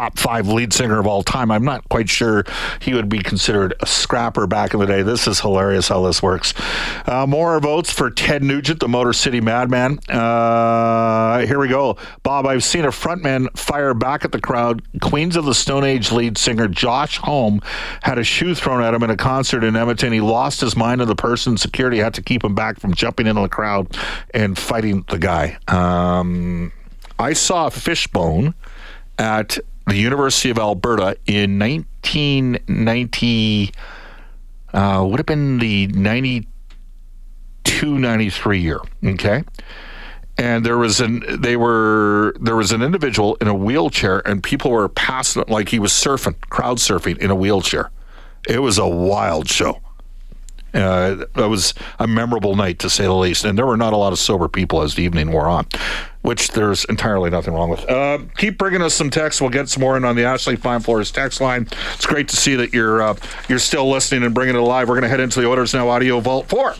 top 0.02 0.18
five 0.18 0.48
lead 0.48 0.74
singer 0.74 1.00
of 1.00 1.06
all 1.06 1.22
time. 1.22 1.52
I'm 1.52 1.64
not 1.64 1.88
quite 1.90 2.10
sure 2.10 2.44
he 2.80 2.96
would 2.96 3.08
be 3.08 3.20
considered 3.20 3.76
a 3.82 3.86
scrapper 3.86 4.48
back 4.48 4.74
in 4.74 4.80
the 4.80 4.88
day. 4.88 5.04
This 5.04 5.28
is 5.28 5.40
hilarious 5.40 5.90
how 5.90 6.04
this 6.08 6.24
works. 6.24 6.56
Uh, 7.06 7.28
more 7.28 7.60
votes 7.60 7.92
for 7.92 8.10
Ted 8.10 8.42
Nugent, 8.42 8.80
the 8.80 8.88
Motor 8.88 9.14
City 9.14 9.40
Madman. 9.40 10.00
Uh, 10.10 11.46
here 11.46 11.60
we 11.60 11.68
go. 11.68 11.98
Bob, 12.24 12.48
I've 12.48 12.64
seen 12.64 12.84
a 12.86 12.88
frontman 12.88 13.56
fire 13.56 13.94
back 13.94 14.26
at 14.26 14.32
the 14.32 14.42
crowd. 14.42 14.82
Queens 15.02 15.36
of 15.36 15.46
the 15.46 15.54
Stone 15.54 15.84
Age 15.84 16.12
lead 16.12 16.36
singer 16.36 16.68
Josh 16.68 17.18
Homme 17.20 17.62
had 18.02 18.18
a 18.18 18.24
shoe 18.24 18.56
thrown 18.56 18.82
at 18.82 18.96
him 18.96 19.04
in 19.04 19.12
a 19.12 19.18
concert 19.18 19.64
in 19.64 19.76
Edmonton. 19.76 20.12
He 20.14 20.22
lost 20.22 20.62
his 20.62 20.76
mind, 20.76 21.02
and 21.02 21.10
the 21.10 21.16
person 21.16 21.58
security 21.58 22.00
had 22.00 22.16
to 22.16 22.24
keep 22.24 22.44
him 22.44 22.56
back 22.56 22.80
from 22.80 22.96
jumping 22.96 23.28
into 23.28 23.44
the 23.44 23.50
crowd 23.50 23.96
and 24.34 24.58
fighting 24.58 25.06
the 25.10 25.20
guy. 25.20 25.60
Um, 25.68 26.72
I 27.20 27.34
saw 27.34 27.70
Fishbone 27.70 28.56
at 29.20 29.60
the 29.88 29.96
University 29.96 30.50
of 30.50 30.58
Alberta 30.58 31.16
in 31.26 31.58
1990. 31.60 33.72
Uh, 34.74 35.06
would 35.06 35.20
have 35.20 35.26
been 35.26 35.60
the 35.60 35.88
92, 35.88 38.00
93 38.00 38.60
year. 38.60 38.80
Okay. 39.04 39.44
And 40.38 40.66
there 40.66 40.78
was 40.78 41.02
an 41.02 41.24
they 41.42 41.58
were 41.58 42.34
there 42.40 42.56
was 42.56 42.72
an 42.72 42.82
individual 42.82 43.36
in 43.42 43.48
a 43.48 43.54
wheelchair, 43.54 44.26
and 44.26 44.42
people 44.42 44.72
were 44.72 44.88
passing 44.88 45.44
like 45.50 45.68
he 45.70 45.78
was 45.78 45.92
surfing, 45.92 46.40
crowd 46.50 46.78
surfing 46.78 47.18
in 47.18 47.30
a 47.30 47.36
wheelchair. 47.36 47.92
It 48.48 48.60
was 48.60 48.78
a 48.78 48.88
wild 48.88 49.50
show. 49.50 49.82
Uh, 50.74 51.26
it 51.36 51.50
was 51.50 51.74
a 52.00 52.08
memorable 52.08 52.56
night 52.56 52.80
to 52.80 52.90
say 52.90 53.04
the 53.04 53.14
least, 53.14 53.44
and 53.44 53.58
there 53.58 53.66
were 53.66 53.78
not 53.78 53.92
a 53.92 53.98
lot 53.98 54.14
of 54.14 54.20
sober 54.20 54.48
people 54.48 54.82
as 54.82 54.96
the 54.96 55.04
evening 55.04 55.32
wore 55.32 55.48
on, 55.48 55.68
which 56.22 56.50
there's 56.50 56.86
entirely 56.86 57.30
nothing 57.30 57.54
wrong 57.54 57.70
with. 57.70 57.88
Uh, 57.90 58.20
keep 58.38 58.58
bringing 58.58 58.82
us 58.82 58.94
some 58.94 59.10
texts. 59.10 59.42
We'll 59.42 59.50
get 59.50 59.70
some 59.70 59.82
more 59.82 59.98
in 59.98 60.06
on 60.06 60.16
the 60.16 60.24
Ashley 60.24 60.56
Fine 60.56 60.82
Floors 60.82 61.12
text 61.12 61.42
line. 61.42 61.68
It's 61.94 62.06
great 62.06 62.28
to 62.30 62.36
see 62.36 62.56
that 62.56 62.74
you're 62.74 63.02
uh, 63.02 63.16
you're 63.50 63.60
still 63.60 63.90
listening 63.90 64.24
and 64.24 64.34
bringing 64.34 64.56
it 64.56 64.62
alive. 64.62 64.88
We're 64.88 64.96
going 64.96 65.04
to 65.04 65.10
head 65.10 65.20
into 65.20 65.42
the 65.42 65.48
Oilers 65.48 65.74
Now 65.74 65.90
Audio 65.90 66.20
Vault 66.20 66.48
Four. 66.48 66.76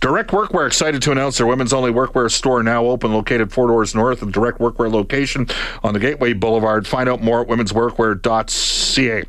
Direct 0.00 0.30
Workwear 0.30 0.66
excited 0.66 1.02
to 1.02 1.12
announce 1.12 1.36
their 1.36 1.46
women's 1.46 1.74
only 1.74 1.92
workwear 1.92 2.30
store 2.30 2.62
now 2.62 2.86
open, 2.86 3.12
located 3.12 3.52
four 3.52 3.66
doors 3.66 3.94
north 3.94 4.22
of 4.22 4.32
Direct 4.32 4.58
Workwear 4.58 4.90
location 4.90 5.46
on 5.84 5.92
the 5.92 6.00
Gateway 6.00 6.32
Boulevard. 6.32 6.86
Find 6.86 7.06
out 7.06 7.22
more 7.22 7.42
at 7.42 7.48
womensworkwear.ca. 7.48 9.24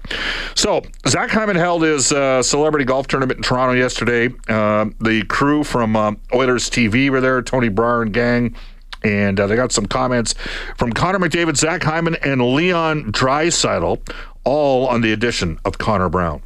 So, 0.55 0.81
Zach 1.05 1.29
Hyman 1.29 1.57
held 1.57 1.83
his 1.83 2.13
uh, 2.13 2.41
celebrity 2.41 2.85
golf 2.85 3.07
tournament 3.07 3.39
in 3.39 3.43
Toronto 3.43 3.73
yesterday. 3.73 4.33
Uh, 4.47 4.85
the 5.01 5.25
crew 5.25 5.65
from 5.65 5.97
uh, 5.97 6.13
Oilers 6.33 6.69
TV 6.69 7.09
were 7.09 7.19
there, 7.19 7.41
Tony 7.41 7.69
Brar 7.69 8.03
and 8.03 8.13
gang. 8.13 8.55
And 9.03 9.39
uh, 9.39 9.47
they 9.47 9.55
got 9.55 9.71
some 9.71 9.85
comments 9.85 10.35
from 10.77 10.93
Connor 10.93 11.19
McDavid, 11.19 11.57
Zach 11.57 11.83
Hyman, 11.83 12.15
and 12.15 12.53
Leon 12.53 13.11
Draisaitl, 13.11 13.99
all 14.43 14.87
on 14.87 15.01
the 15.01 15.11
addition 15.11 15.59
of 15.65 15.77
Connor 15.77 16.09
Brown. 16.09 16.41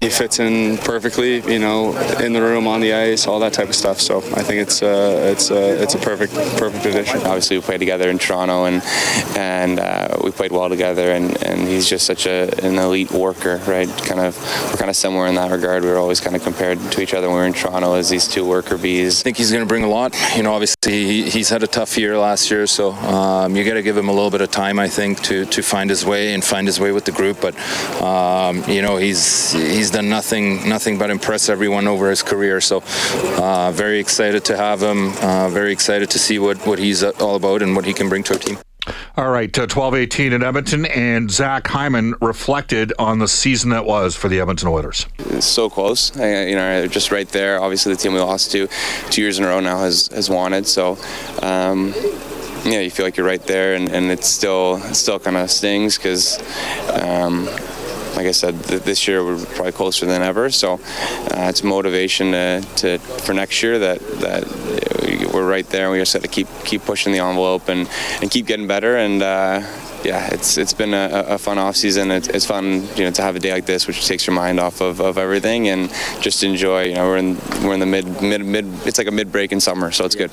He 0.00 0.10
fits 0.10 0.38
in 0.38 0.78
perfectly, 0.78 1.40
you 1.52 1.58
know, 1.58 1.96
in 2.20 2.32
the 2.32 2.40
room, 2.40 2.68
on 2.68 2.80
the 2.80 2.94
ice, 2.94 3.26
all 3.26 3.40
that 3.40 3.52
type 3.52 3.68
of 3.68 3.74
stuff. 3.74 4.00
So 4.00 4.18
I 4.18 4.44
think 4.44 4.62
it's 4.62 4.80
uh, 4.80 5.32
it's 5.32 5.50
uh, 5.50 5.76
it's 5.80 5.96
a 5.96 5.98
perfect 5.98 6.34
perfect 6.56 6.86
addition. 6.86 7.18
Obviously, 7.22 7.56
we 7.58 7.62
played 7.62 7.80
together 7.80 8.08
in 8.08 8.16
Toronto, 8.16 8.66
and 8.66 8.80
and 9.36 9.80
uh, 9.80 10.16
we 10.22 10.30
played 10.30 10.52
well 10.52 10.68
together. 10.68 11.10
And, 11.10 11.42
and 11.42 11.66
he's 11.66 11.88
just 11.88 12.06
such 12.06 12.26
a, 12.26 12.48
an 12.64 12.78
elite 12.78 13.10
worker, 13.10 13.60
right? 13.66 13.88
Kind 14.04 14.20
of 14.20 14.38
we're 14.70 14.76
kind 14.76 14.88
of 14.88 14.94
similar 14.94 15.26
in 15.26 15.34
that 15.34 15.50
regard. 15.50 15.82
We 15.82 15.90
were 15.90 15.98
always 15.98 16.20
kind 16.20 16.36
of 16.36 16.44
compared 16.44 16.78
to 16.78 17.00
each 17.02 17.12
other 17.12 17.26
when 17.26 17.34
we 17.34 17.40
were 17.40 17.46
in 17.46 17.52
Toronto 17.52 17.94
as 17.94 18.08
these 18.08 18.28
two 18.28 18.46
worker 18.46 18.78
bees. 18.78 19.20
I 19.20 19.24
think 19.24 19.36
he's 19.36 19.50
going 19.50 19.64
to 19.64 19.68
bring 19.68 19.82
a 19.82 19.88
lot. 19.88 20.14
You 20.36 20.44
know, 20.44 20.52
obviously 20.52 21.06
he, 21.06 21.28
he's 21.28 21.48
had 21.48 21.64
a 21.64 21.66
tough 21.66 21.98
year 21.98 22.16
last 22.16 22.52
year, 22.52 22.68
so 22.68 22.92
um, 22.92 23.56
you 23.56 23.64
got 23.64 23.74
to 23.74 23.82
give 23.82 23.96
him 23.96 24.08
a 24.08 24.12
little 24.12 24.30
bit 24.30 24.42
of 24.42 24.52
time, 24.52 24.78
I 24.78 24.88
think, 24.88 25.22
to, 25.22 25.44
to 25.46 25.60
find 25.60 25.90
his 25.90 26.06
way 26.06 26.34
and 26.34 26.44
find 26.44 26.68
his 26.68 26.78
way 26.78 26.92
with 26.92 27.04
the 27.04 27.10
group. 27.10 27.40
But 27.40 27.58
um, 28.00 28.62
you 28.68 28.80
know, 28.80 28.96
he's 28.96 29.50
he's 29.50 29.87
done 29.90 30.08
nothing 30.08 30.68
nothing 30.68 30.98
but 30.98 31.10
impress 31.10 31.48
everyone 31.48 31.86
over 31.86 32.10
his 32.10 32.22
career. 32.22 32.60
So 32.60 32.82
uh, 33.38 33.72
very 33.72 33.98
excited 33.98 34.44
to 34.46 34.56
have 34.56 34.82
him. 34.82 35.12
Uh, 35.18 35.48
very 35.48 35.72
excited 35.72 36.10
to 36.10 36.18
see 36.18 36.38
what 36.38 36.58
what 36.66 36.78
he's 36.78 37.02
all 37.02 37.36
about 37.36 37.62
and 37.62 37.74
what 37.76 37.84
he 37.84 37.92
can 37.92 38.08
bring 38.08 38.22
to 38.24 38.34
our 38.34 38.38
team. 38.38 38.58
All 39.16 39.30
right, 39.30 39.58
uh, 39.58 39.66
12-18 39.66 40.32
in 40.32 40.42
Edmonton, 40.42 40.86
and 40.86 41.30
Zach 41.30 41.66
Hyman 41.66 42.14
reflected 42.22 42.92
on 42.98 43.18
the 43.18 43.28
season 43.28 43.70
that 43.70 43.84
was 43.84 44.14
for 44.14 44.28
the 44.28 44.40
Edmonton 44.40 44.68
Oilers. 44.68 45.06
It's 45.18 45.44
so 45.44 45.68
close, 45.68 46.16
I, 46.16 46.46
you 46.46 46.54
know, 46.54 46.86
just 46.86 47.10
right 47.10 47.28
there. 47.28 47.60
Obviously, 47.60 47.92
the 47.92 47.98
team 47.98 48.14
we 48.14 48.20
lost 48.20 48.52
to 48.52 48.68
two 49.10 49.20
years 49.20 49.38
in 49.38 49.44
a 49.44 49.48
row 49.48 49.60
now 49.60 49.80
has 49.80 50.08
has 50.08 50.30
wanted. 50.30 50.66
So. 50.66 50.96
Um, 51.42 51.92
yeah, 52.64 52.80
you 52.80 52.90
feel 52.90 53.06
like 53.06 53.16
you're 53.16 53.26
right 53.26 53.42
there, 53.44 53.74
and, 53.74 53.88
and 53.90 54.10
it 54.10 54.24
still 54.24 54.76
it 54.84 54.94
still 54.94 55.18
kind 55.18 55.36
of 55.36 55.50
stings 55.50 55.96
because, 55.96 56.38
um, 56.90 57.48
like 58.18 58.26
I 58.26 58.32
said, 58.32 58.64
th- 58.64 58.82
this 58.82 59.06
year 59.06 59.24
we're 59.24 59.38
probably 59.54 59.70
closer 59.70 60.04
than 60.04 60.22
ever. 60.22 60.50
So 60.50 60.74
uh, 60.74 61.46
it's 61.48 61.62
motivation 61.62 62.32
to, 62.32 62.60
to 62.78 62.98
for 62.98 63.32
next 63.32 63.62
year 63.62 63.78
that 63.78 64.00
that 64.24 65.32
we're 65.32 65.48
right 65.48 65.66
there. 65.68 65.84
and 65.84 65.92
We 65.92 65.98
just 66.00 66.12
have 66.14 66.22
to 66.22 66.28
keep 66.28 66.48
keep 66.64 66.82
pushing 66.84 67.12
the 67.12 67.20
envelope 67.20 67.68
and, 67.68 67.88
and 68.20 68.28
keep 68.28 68.46
getting 68.46 68.66
better. 68.66 68.96
And 68.96 69.22
uh, 69.22 69.62
yeah, 70.02 70.28
it's 70.32 70.58
it's 70.58 70.72
been 70.72 70.94
a, 70.94 71.26
a 71.28 71.38
fun 71.38 71.58
off 71.58 71.76
season. 71.76 72.10
It's, 72.10 72.26
it's 72.26 72.44
fun, 72.44 72.88
you 72.96 73.04
know, 73.04 73.12
to 73.12 73.22
have 73.22 73.36
a 73.36 73.38
day 73.38 73.52
like 73.52 73.66
this, 73.66 73.86
which 73.86 74.04
takes 74.04 74.26
your 74.26 74.34
mind 74.34 74.58
off 74.58 74.80
of, 74.80 75.00
of 75.00 75.16
everything 75.16 75.68
and 75.68 75.88
just 76.20 76.42
enjoy. 76.42 76.86
You 76.86 76.94
know, 76.96 77.06
we're 77.06 77.18
in 77.18 77.36
we're 77.62 77.74
in 77.74 77.80
the 77.80 77.86
mid 77.86 78.20
mid 78.20 78.44
mid. 78.44 78.64
It's 78.84 78.98
like 78.98 79.06
a 79.06 79.12
mid 79.12 79.30
break 79.30 79.52
in 79.52 79.60
summer, 79.60 79.92
so 79.92 80.04
it's 80.04 80.16
good. 80.16 80.32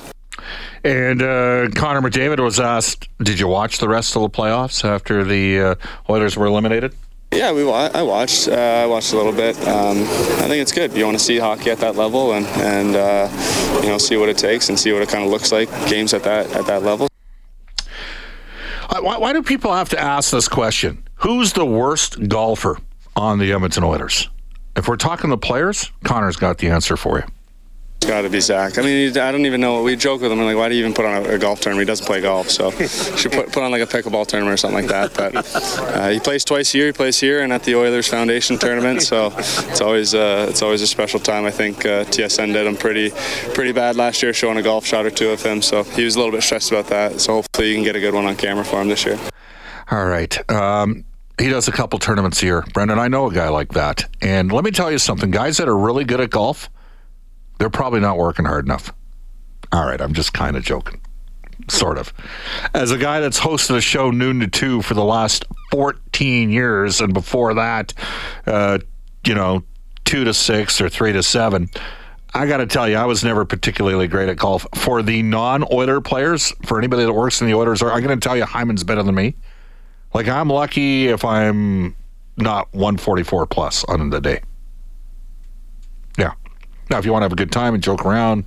And 0.84 1.22
uh, 1.22 1.68
Connor 1.74 2.02
McDavid 2.02 2.40
was 2.40 2.58
asked, 2.58 3.08
"Did 3.18 3.38
you 3.38 3.46
watch 3.46 3.78
the 3.78 3.88
rest 3.88 4.16
of 4.16 4.22
the 4.22 4.30
playoffs 4.30 4.84
after 4.84 5.22
the 5.22 5.60
uh, 5.60 5.74
Oilers 6.10 6.36
were 6.36 6.46
eliminated?" 6.46 6.94
Yeah, 7.36 7.52
we 7.52 7.70
I 7.70 8.00
watched. 8.00 8.48
Uh, 8.48 8.54
I 8.54 8.86
watched 8.86 9.12
a 9.12 9.16
little 9.16 9.32
bit. 9.32 9.56
Um, 9.68 9.98
I 9.98 10.48
think 10.48 10.62
it's 10.62 10.72
good. 10.72 10.96
You 10.96 11.04
want 11.04 11.18
to 11.18 11.22
see 11.22 11.38
hockey 11.38 11.70
at 11.70 11.78
that 11.78 11.94
level 11.94 12.32
and 12.32 12.46
and 12.46 12.96
uh, 12.96 13.80
you 13.82 13.88
know 13.88 13.98
see 13.98 14.16
what 14.16 14.30
it 14.30 14.38
takes 14.38 14.70
and 14.70 14.80
see 14.80 14.90
what 14.92 15.02
it 15.02 15.10
kind 15.10 15.22
of 15.22 15.30
looks 15.30 15.52
like 15.52 15.68
games 15.86 16.14
at 16.14 16.22
that 16.22 16.50
at 16.56 16.66
that 16.66 16.82
level. 16.82 17.08
Why, 19.00 19.18
why 19.18 19.32
do 19.34 19.42
people 19.42 19.74
have 19.74 19.90
to 19.90 20.00
ask 20.00 20.30
this 20.30 20.48
question? 20.48 21.06
Who's 21.16 21.52
the 21.52 21.66
worst 21.66 22.26
golfer 22.28 22.78
on 23.14 23.38
the 23.38 23.52
Edmonton 23.52 23.84
Oilers? 23.84 24.30
If 24.74 24.88
we're 24.88 24.96
talking 24.96 25.28
the 25.28 25.36
players, 25.36 25.92
Connor's 26.04 26.36
got 26.36 26.56
the 26.58 26.70
answer 26.70 26.96
for 26.96 27.18
you. 27.18 27.24
It's 27.96 28.06
got 28.06 28.22
to 28.22 28.28
be 28.28 28.40
Zach. 28.40 28.78
I 28.78 28.82
mean, 28.82 29.16
I 29.18 29.32
don't 29.32 29.46
even 29.46 29.60
know. 29.60 29.82
We 29.82 29.96
joke 29.96 30.20
with 30.20 30.30
him. 30.30 30.38
Like, 30.40 30.56
why 30.56 30.68
do 30.68 30.74
you 30.74 30.80
even 30.80 30.94
put 30.94 31.06
on 31.06 31.24
a, 31.24 31.34
a 31.34 31.38
golf 31.38 31.60
tournament? 31.60 31.88
He 31.88 31.90
doesn't 31.90 32.06
play 32.06 32.20
golf, 32.20 32.50
so 32.50 32.70
should 32.70 33.32
put, 33.32 33.50
put 33.52 33.62
on 33.62 33.70
like 33.70 33.82
a 33.82 33.86
pickleball 33.86 34.26
tournament 34.26 34.54
or 34.54 34.56
something 34.58 34.86
like 34.86 34.90
that. 34.90 35.14
But 35.14 35.56
uh, 35.80 36.10
he 36.10 36.20
plays 36.20 36.44
twice 36.44 36.74
a 36.74 36.78
year. 36.78 36.86
He 36.88 36.92
plays 36.92 37.18
here 37.18 37.40
and 37.40 37.52
at 37.52 37.62
the 37.64 37.74
Oilers 37.74 38.06
Foundation 38.06 38.58
tournament. 38.58 39.02
So 39.02 39.32
it's 39.36 39.80
always 39.80 40.14
uh, 40.14 40.46
it's 40.48 40.62
always 40.62 40.82
a 40.82 40.86
special 40.86 41.18
time. 41.18 41.46
I 41.46 41.50
think 41.50 41.86
uh, 41.86 42.04
TSN 42.04 42.52
did 42.52 42.66
him 42.66 42.76
pretty 42.76 43.10
pretty 43.54 43.72
bad 43.72 43.96
last 43.96 44.22
year, 44.22 44.32
showing 44.32 44.58
a 44.58 44.62
golf 44.62 44.84
shot 44.84 45.06
or 45.06 45.10
two 45.10 45.30
of 45.30 45.42
him. 45.42 45.62
So 45.62 45.82
he 45.82 46.04
was 46.04 46.16
a 46.16 46.18
little 46.18 46.32
bit 46.32 46.42
stressed 46.42 46.70
about 46.70 46.88
that. 46.88 47.20
So 47.20 47.32
hopefully 47.32 47.70
you 47.70 47.74
can 47.76 47.84
get 47.84 47.96
a 47.96 48.00
good 48.00 48.14
one 48.14 48.26
on 48.26 48.36
camera 48.36 48.64
for 48.64 48.80
him 48.80 48.88
this 48.88 49.04
year. 49.04 49.18
All 49.90 50.04
right. 50.04 50.50
Um, 50.50 51.04
he 51.38 51.48
does 51.48 51.68
a 51.68 51.72
couple 51.72 51.98
tournaments 51.98 52.42
year. 52.42 52.64
Brendan, 52.72 52.98
I 52.98 53.08
know 53.08 53.26
a 53.26 53.32
guy 53.34 53.48
like 53.48 53.72
that. 53.72 54.06
And 54.22 54.50
let 54.50 54.64
me 54.64 54.70
tell 54.70 54.90
you 54.90 54.98
something 54.98 55.30
guys 55.30 55.58
that 55.58 55.68
are 55.68 55.76
really 55.76 56.04
good 56.04 56.20
at 56.20 56.30
golf, 56.30 56.70
they're 57.58 57.70
probably 57.70 58.00
not 58.00 58.18
working 58.18 58.44
hard 58.44 58.66
enough. 58.66 58.92
All 59.72 59.86
right, 59.86 60.00
I'm 60.00 60.14
just 60.14 60.32
kind 60.32 60.56
of 60.56 60.62
joking. 60.62 61.00
Sort 61.68 61.98
of. 61.98 62.12
As 62.74 62.90
a 62.90 62.98
guy 62.98 63.20
that's 63.20 63.40
hosted 63.40 63.76
a 63.76 63.80
show 63.80 64.10
noon 64.10 64.40
to 64.40 64.46
two 64.46 64.82
for 64.82 64.94
the 64.94 65.04
last 65.04 65.44
14 65.72 66.50
years, 66.50 67.00
and 67.00 67.12
before 67.12 67.54
that, 67.54 67.92
uh, 68.46 68.78
you 69.26 69.34
know, 69.34 69.64
two 70.04 70.24
to 70.24 70.34
six 70.34 70.80
or 70.80 70.88
three 70.88 71.12
to 71.12 71.22
seven, 71.22 71.68
I 72.34 72.46
got 72.46 72.58
to 72.58 72.66
tell 72.66 72.88
you, 72.88 72.96
I 72.96 73.06
was 73.06 73.24
never 73.24 73.44
particularly 73.44 74.06
great 74.08 74.28
at 74.28 74.36
golf. 74.36 74.66
For 74.74 75.02
the 75.02 75.22
non 75.22 75.64
Oiler 75.72 76.00
players, 76.00 76.52
for 76.64 76.78
anybody 76.78 77.04
that 77.04 77.12
works 77.12 77.40
in 77.40 77.46
the 77.46 77.54
Oilers, 77.54 77.82
I'm 77.82 78.02
going 78.02 78.18
to 78.18 78.28
tell 78.28 78.36
you, 78.36 78.44
Hyman's 78.44 78.84
better 78.84 79.02
than 79.02 79.14
me. 79.14 79.34
Like 80.14 80.28
I'm 80.28 80.48
lucky 80.48 81.08
if 81.08 81.24
I'm 81.24 81.96
not 82.36 82.72
144 82.72 83.46
plus 83.46 83.84
on 83.84 84.10
the 84.10 84.20
day. 84.20 84.40
Now, 86.90 86.98
if 86.98 87.04
you 87.04 87.12
want 87.12 87.22
to 87.22 87.24
have 87.24 87.32
a 87.32 87.36
good 87.36 87.52
time 87.52 87.74
and 87.74 87.82
joke 87.82 88.04
around, 88.04 88.44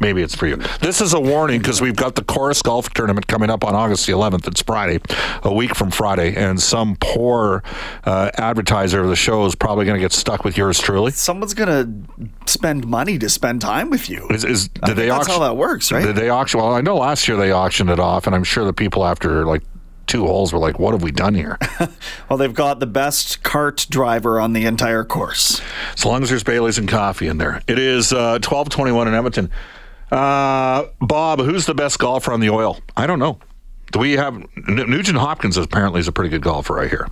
maybe 0.00 0.22
it's 0.22 0.34
for 0.34 0.46
you. 0.46 0.56
This 0.80 1.00
is 1.00 1.12
a 1.12 1.20
warning 1.20 1.60
because 1.60 1.80
we've 1.80 1.96
got 1.96 2.14
the 2.14 2.24
Corus 2.24 2.62
Golf 2.62 2.90
Tournament 2.90 3.26
coming 3.26 3.50
up 3.50 3.64
on 3.64 3.74
August 3.74 4.06
the 4.06 4.12
11th. 4.12 4.46
It's 4.46 4.62
Friday, 4.62 5.00
a 5.42 5.52
week 5.52 5.74
from 5.74 5.90
Friday, 5.90 6.34
and 6.34 6.60
some 6.60 6.96
poor 7.00 7.62
uh, 8.04 8.30
advertiser 8.36 9.02
of 9.02 9.08
the 9.08 9.16
show 9.16 9.44
is 9.46 9.54
probably 9.54 9.84
going 9.84 9.96
to 9.96 10.00
get 10.00 10.12
stuck 10.12 10.44
with 10.44 10.56
yours 10.56 10.78
truly. 10.78 11.12
Someone's 11.12 11.54
gonna 11.54 11.88
spend 12.46 12.86
money 12.86 13.18
to 13.18 13.28
spend 13.28 13.60
time 13.60 13.90
with 13.90 14.08
you. 14.08 14.26
Is, 14.28 14.44
is 14.44 14.70
I 14.82 14.86
did 14.86 14.86
think 14.86 14.96
they 14.96 15.06
that's 15.08 15.20
auction? 15.28 15.34
how 15.34 15.48
that 15.48 15.56
works, 15.56 15.92
right? 15.92 16.04
Did 16.04 16.16
they 16.16 16.28
auction? 16.30 16.60
Well, 16.60 16.72
I 16.72 16.80
know 16.80 16.96
last 16.96 17.28
year 17.28 17.36
they 17.36 17.52
auctioned 17.52 17.90
it 17.90 18.00
off, 18.00 18.26
and 18.26 18.34
I'm 18.34 18.44
sure 18.44 18.64
the 18.64 18.72
people 18.72 19.04
after 19.04 19.44
like 19.44 19.62
two 20.06 20.26
holes 20.26 20.52
were 20.52 20.58
like, 20.58 20.78
"What 20.78 20.92
have 20.92 21.02
we 21.02 21.10
done 21.12 21.34
here?" 21.34 21.58
Well, 22.28 22.36
they've 22.38 22.52
got 22.54 22.80
the 22.80 22.86
best 22.86 23.42
cart 23.44 23.86
driver 23.88 24.40
on 24.40 24.52
the 24.52 24.64
entire 24.66 25.04
course. 25.04 25.60
as 25.94 26.04
long 26.04 26.22
as 26.24 26.28
there's 26.30 26.42
Bailey's 26.42 26.76
and 26.78 26.88
coffee 26.88 27.28
in 27.28 27.38
there. 27.38 27.62
It 27.68 27.78
is 27.78 28.12
uh, 28.12 28.38
12:21 28.40 29.06
in 29.06 29.14
Edmonton. 29.14 29.50
Uh, 30.10 30.84
Bob, 31.00 31.40
who's 31.40 31.66
the 31.66 31.74
best 31.74 31.98
golfer 31.98 32.32
on 32.32 32.40
the 32.40 32.50
oil? 32.50 32.78
I 32.96 33.06
don't 33.06 33.18
know. 33.18 33.38
Do 33.92 33.98
we 34.00 34.12
have 34.12 34.34
N- 34.36 34.46
Nugent 34.90 35.18
Hopkins? 35.18 35.56
Apparently, 35.56 36.00
is 36.00 36.08
a 36.08 36.12
pretty 36.12 36.30
good 36.30 36.42
golfer. 36.42 36.80
I 36.80 36.88
hear. 36.88 37.08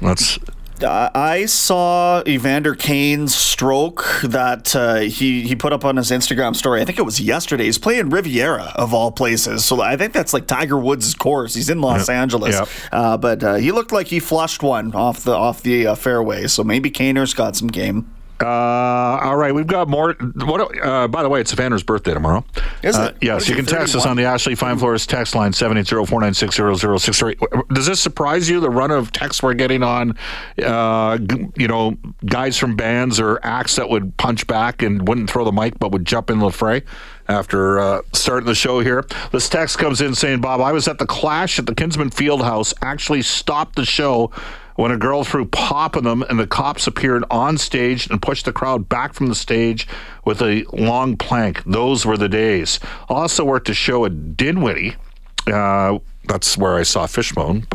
That's 0.00 0.38
I 0.84 1.46
saw 1.46 2.22
Evander 2.26 2.74
Kane's 2.74 3.34
stroke 3.34 4.04
that 4.24 4.74
uh, 4.74 4.96
he 4.96 5.42
he 5.42 5.54
put 5.54 5.72
up 5.72 5.84
on 5.84 5.96
his 5.96 6.10
Instagram 6.10 6.56
story. 6.56 6.80
I 6.80 6.84
think 6.84 6.98
it 6.98 7.02
was 7.04 7.20
yesterday. 7.20 7.64
He's 7.64 7.78
playing 7.78 8.10
Riviera 8.10 8.72
of 8.76 8.92
all 8.94 9.12
places, 9.12 9.64
so 9.64 9.80
I 9.80 9.96
think 9.96 10.12
that's 10.12 10.32
like 10.32 10.46
Tiger 10.46 10.78
Woods' 10.78 11.14
course. 11.14 11.54
He's 11.54 11.68
in 11.70 11.80
Los 11.80 12.08
Angeles, 12.08 12.54
Yep. 12.56 12.68
uh, 12.92 13.16
but 13.16 13.42
uh, 13.44 13.54
he 13.54 13.72
looked 13.72 13.92
like 13.92 14.08
he 14.08 14.20
flushed 14.20 14.62
one 14.62 14.94
off 14.94 15.24
the 15.24 15.32
off 15.32 15.62
the 15.62 15.86
uh, 15.88 15.94
fairway. 15.94 16.46
So 16.46 16.64
maybe 16.64 16.90
Kaner's 16.90 17.34
got 17.34 17.56
some 17.56 17.68
game. 17.68 18.12
Uh, 18.42 19.20
all 19.22 19.36
right, 19.36 19.54
we've 19.54 19.66
got 19.66 19.88
more. 19.88 20.14
What? 20.14 20.84
Uh, 20.84 21.06
by 21.08 21.22
the 21.22 21.28
way, 21.28 21.40
it's 21.40 21.54
Evander's 21.54 21.82
birthday 21.84 22.12
tomorrow. 22.12 22.44
Is 22.82 22.96
Uh, 22.96 23.12
it? 23.14 23.18
yes, 23.22 23.48
you 23.48 23.54
can 23.54 23.64
text 23.66 23.94
us 23.94 24.04
on 24.04 24.16
the 24.16 24.24
Ashley 24.24 24.54
Fine 24.56 24.78
Floors 24.78 25.06
text 25.06 25.34
line 25.34 25.52
780-496-0063. 25.52 27.68
Does 27.72 27.86
this 27.86 28.00
surprise 28.00 28.48
you, 28.50 28.60
the 28.60 28.70
run 28.70 28.90
of 28.90 29.12
texts 29.12 29.42
we're 29.42 29.54
getting 29.54 29.82
on, 29.82 30.16
uh, 30.62 31.18
you 31.56 31.68
know, 31.68 31.96
guys 32.26 32.58
from 32.58 32.76
bands 32.76 33.20
or 33.20 33.38
acts 33.42 33.76
that 33.76 33.88
would 33.88 34.16
punch 34.16 34.46
back 34.46 34.82
and 34.82 35.06
wouldn't 35.06 35.30
throw 35.30 35.44
the 35.44 35.52
mic 35.52 35.78
but 35.78 35.92
would 35.92 36.04
jump 36.04 36.30
in 36.30 36.38
the 36.40 36.50
fray 36.50 36.82
after 37.28 37.78
uh, 37.78 38.00
starting 38.12 38.46
the 38.46 38.54
show 38.54 38.80
here? 38.80 39.04
This 39.30 39.48
text 39.48 39.78
comes 39.78 40.00
in 40.00 40.14
saying, 40.14 40.40
Bob, 40.40 40.60
I 40.60 40.72
was 40.72 40.88
at 40.88 40.98
the 40.98 41.06
Clash 41.06 41.58
at 41.58 41.66
the 41.66 41.74
Kinsmen 41.74 42.10
Fieldhouse, 42.10 42.74
actually 42.82 43.22
stopped 43.22 43.76
the 43.76 43.84
show 43.84 44.30
when 44.76 44.90
a 44.90 44.96
girl 44.96 45.24
threw 45.24 45.44
pop 45.44 45.96
in 45.96 46.04
them 46.04 46.22
and 46.22 46.38
the 46.38 46.46
cops 46.46 46.86
appeared 46.86 47.24
on 47.30 47.58
stage 47.58 48.08
and 48.08 48.20
pushed 48.22 48.44
the 48.44 48.52
crowd 48.52 48.88
back 48.88 49.14
from 49.14 49.26
the 49.26 49.34
stage 49.34 49.86
with 50.24 50.40
a 50.42 50.64
long 50.72 51.16
plank. 51.16 51.62
Those 51.64 52.06
were 52.06 52.16
the 52.16 52.28
days. 52.28 52.80
Also 53.08 53.44
worked 53.44 53.68
a 53.68 53.74
show 53.74 54.04
at 54.04 54.12
Dinwoodie. 54.36 54.96
Uh, 55.46 55.98
that's 56.24 56.56
where 56.56 56.76
I 56.76 56.84
saw 56.84 57.06
Fishbone. 57.06 57.66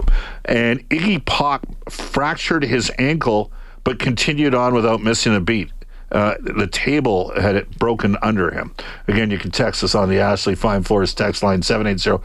And 0.45 0.87
Iggy 0.89 1.23
Pop 1.25 1.67
fractured 1.89 2.63
his 2.63 2.91
ankle 2.97 3.51
but 3.83 3.99
continued 3.99 4.53
on 4.53 4.73
without 4.73 5.01
missing 5.01 5.35
a 5.35 5.39
beat. 5.39 5.71
Uh, 6.11 6.35
the 6.39 6.67
table 6.67 7.33
had 7.39 7.55
it 7.55 7.77
broken 7.77 8.17
under 8.21 8.51
him. 8.51 8.73
Again, 9.07 9.29
you 9.29 9.37
can 9.37 9.51
text 9.51 9.83
us 9.83 9.93
on 9.93 10.09
the 10.09 10.19
Ashley 10.19 10.55
Fine 10.55 10.83
Floors 10.83 11.13
text 11.13 11.43
line 11.43 11.61
780. 11.61 12.23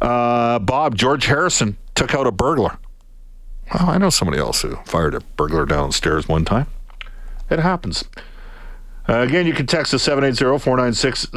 Uh, 0.00 0.58
Bob, 0.58 0.94
George 0.94 1.26
Harrison 1.26 1.76
took 1.94 2.14
out 2.14 2.26
a 2.26 2.32
burglar. 2.32 2.78
Well, 3.72 3.90
I 3.90 3.98
know 3.98 4.10
somebody 4.10 4.38
else 4.38 4.62
who 4.62 4.76
fired 4.84 5.14
a 5.14 5.20
burglar 5.20 5.66
downstairs 5.66 6.28
one 6.28 6.44
time. 6.44 6.66
It 7.50 7.58
happens. 7.58 8.04
Uh, 9.08 9.18
again, 9.18 9.46
you 9.46 9.52
can 9.52 9.66
text 9.66 9.92
us 9.92 10.02
780 10.02 10.58
496 10.58 11.28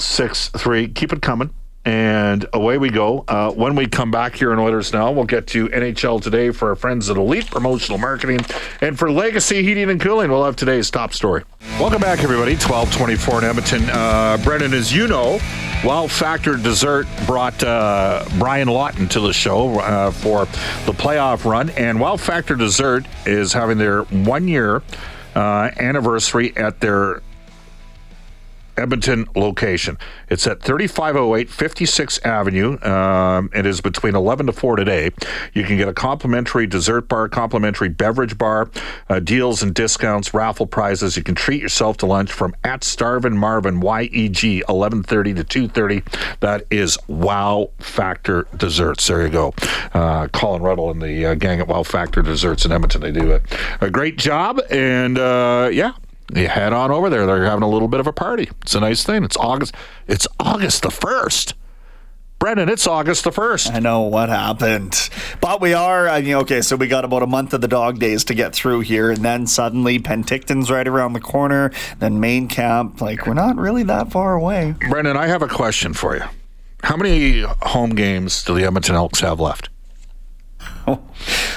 0063. 0.00 0.88
Keep 0.88 1.12
it 1.12 1.22
coming. 1.22 1.50
And 1.84 2.46
away 2.52 2.78
we 2.78 2.90
go. 2.90 3.24
Uh, 3.26 3.50
when 3.50 3.74
we 3.74 3.88
come 3.88 4.12
back 4.12 4.36
here 4.36 4.52
in 4.52 4.58
Oilers 4.60 4.92
Now, 4.92 5.10
we'll 5.10 5.24
get 5.24 5.48
to 5.48 5.68
NHL 5.68 6.22
Today 6.22 6.52
for 6.52 6.68
our 6.68 6.76
friends 6.76 7.10
at 7.10 7.16
Elite 7.16 7.50
Promotional 7.50 7.98
Marketing. 7.98 8.38
And 8.80 8.96
for 8.96 9.10
Legacy 9.10 9.64
Heating 9.64 9.90
and 9.90 10.00
Cooling, 10.00 10.30
we'll 10.30 10.44
have 10.44 10.54
today's 10.54 10.90
top 10.90 11.12
story. 11.12 11.42
Welcome 11.82 12.00
back, 12.00 12.22
everybody. 12.22 12.52
1224 12.52 13.38
in 13.38 13.44
Edmonton. 13.44 13.90
Uh, 13.90 14.38
Brendan, 14.44 14.72
as 14.72 14.94
you 14.94 15.08
know, 15.08 15.40
Wow 15.84 16.06
Factor 16.06 16.56
Dessert 16.56 17.08
brought 17.26 17.60
uh, 17.64 18.24
Brian 18.38 18.68
Lawton 18.68 19.08
to 19.08 19.18
the 19.18 19.32
show 19.32 19.80
uh, 19.80 20.12
for 20.12 20.44
the 20.86 20.92
playoff 20.92 21.44
run. 21.44 21.70
And 21.70 21.98
Wow 21.98 22.18
Factor 22.18 22.54
Dessert 22.54 23.04
is 23.26 23.52
having 23.52 23.78
their 23.78 24.02
one 24.04 24.46
year 24.46 24.80
uh, 25.34 25.70
anniversary 25.76 26.56
at 26.56 26.78
their 26.78 27.20
Edmonton 28.76 29.26
location. 29.34 29.98
It's 30.28 30.46
at 30.46 30.62
3508 30.62 31.48
56th 31.48 32.24
Avenue. 32.24 32.80
Um, 32.82 33.50
it 33.54 33.66
is 33.66 33.80
between 33.80 34.14
11 34.14 34.46
to 34.46 34.52
4 34.52 34.76
today. 34.76 35.10
You 35.52 35.64
can 35.64 35.76
get 35.76 35.88
a 35.88 35.92
complimentary 35.92 36.66
dessert 36.66 37.08
bar, 37.08 37.28
complimentary 37.28 37.88
beverage 37.88 38.38
bar, 38.38 38.70
uh, 39.08 39.20
deals 39.20 39.62
and 39.62 39.74
discounts, 39.74 40.34
raffle 40.34 40.66
prizes. 40.66 41.16
You 41.16 41.22
can 41.22 41.34
treat 41.34 41.60
yourself 41.60 41.96
to 41.98 42.06
lunch 42.06 42.32
from 42.32 42.54
at 42.64 42.82
Starvin 42.84 43.36
Marvin, 43.36 43.80
YEG, 43.80 44.62
1130 44.68 45.34
to 45.34 45.44
230. 45.44 46.02
That 46.40 46.66
is 46.70 46.98
Wow 47.08 47.70
Factor 47.78 48.46
Desserts. 48.56 49.06
There 49.06 49.22
you 49.22 49.30
go. 49.30 49.54
Uh, 49.92 50.28
Colin 50.28 50.62
Ruddle 50.62 50.90
and 50.90 51.00
the 51.00 51.26
uh, 51.26 51.34
gang 51.34 51.60
at 51.60 51.68
Wow 51.68 51.82
Factor 51.82 52.22
Desserts 52.22 52.64
in 52.64 52.72
Edmonton. 52.72 53.00
They 53.00 53.12
do 53.12 53.32
a, 53.32 53.40
a 53.80 53.90
great 53.90 54.18
job. 54.18 54.60
And 54.70 55.18
uh, 55.18 55.70
yeah, 55.72 55.92
you 56.34 56.48
head 56.48 56.72
on 56.72 56.90
over 56.90 57.10
there. 57.10 57.26
They're 57.26 57.44
having 57.44 57.62
a 57.62 57.68
little 57.68 57.88
bit 57.88 58.00
of 58.00 58.06
a 58.06 58.12
party. 58.12 58.50
It's 58.62 58.74
a 58.74 58.80
nice 58.80 59.04
thing. 59.04 59.24
It's 59.24 59.36
August. 59.36 59.74
It's 60.06 60.26
August 60.40 60.82
the 60.82 60.90
first. 60.90 61.54
Brendan, 62.42 62.68
it's 62.68 62.88
August 62.88 63.22
the 63.22 63.30
first. 63.30 63.72
I 63.72 63.78
know 63.78 64.00
what 64.00 64.28
happened, 64.28 65.10
but 65.40 65.60
we 65.60 65.74
are. 65.74 66.08
Uh, 66.08 66.14
I 66.14 66.22
mean, 66.22 66.34
okay, 66.34 66.60
so 66.60 66.74
we 66.74 66.88
got 66.88 67.04
about 67.04 67.22
a 67.22 67.26
month 67.28 67.54
of 67.54 67.60
the 67.60 67.68
dog 67.68 68.00
days 68.00 68.24
to 68.24 68.34
get 68.34 68.52
through 68.52 68.80
here, 68.80 69.12
and 69.12 69.24
then 69.24 69.46
suddenly 69.46 70.00
Penticton's 70.00 70.68
right 70.68 70.88
around 70.88 71.12
the 71.12 71.20
corner. 71.20 71.70
Then 72.00 72.18
main 72.18 72.48
camp, 72.48 73.00
like 73.00 73.28
we're 73.28 73.34
not 73.34 73.54
really 73.54 73.84
that 73.84 74.10
far 74.10 74.34
away. 74.34 74.74
Brendan, 74.90 75.16
I 75.16 75.28
have 75.28 75.42
a 75.42 75.46
question 75.46 75.94
for 75.94 76.16
you. 76.16 76.24
How 76.82 76.96
many 76.96 77.42
home 77.62 77.90
games 77.90 78.42
do 78.42 78.54
the 78.54 78.64
Edmonton 78.64 78.96
Elks 78.96 79.20
have 79.20 79.38
left? 79.38 79.68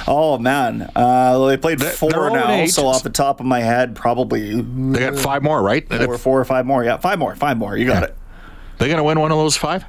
Oh 0.07 0.37
man, 0.37 0.91
uh, 0.95 1.47
they 1.47 1.57
played 1.57 1.81
four 1.81 2.29
now. 2.29 2.51
eight. 2.51 2.67
So 2.67 2.85
off 2.85 3.01
the 3.01 3.09
top 3.09 3.39
of 3.39 3.47
my 3.47 3.59
head, 3.59 3.95
probably 3.95 4.61
They 4.61 4.99
got 4.99 5.17
five 5.17 5.41
more, 5.41 5.63
right? 5.63 5.87
four, 5.89 6.17
four 6.19 6.39
or 6.39 6.45
five 6.45 6.67
more. 6.67 6.83
Yeah, 6.83 6.97
five 6.97 7.17
more, 7.17 7.35
five 7.35 7.57
more. 7.57 7.75
You 7.75 7.87
got 7.87 8.03
it. 8.03 8.15
They 8.77 8.85
going 8.85 8.97
to 8.97 9.03
win 9.03 9.19
one 9.19 9.31
of 9.31 9.37
those 9.39 9.57
five? 9.57 9.83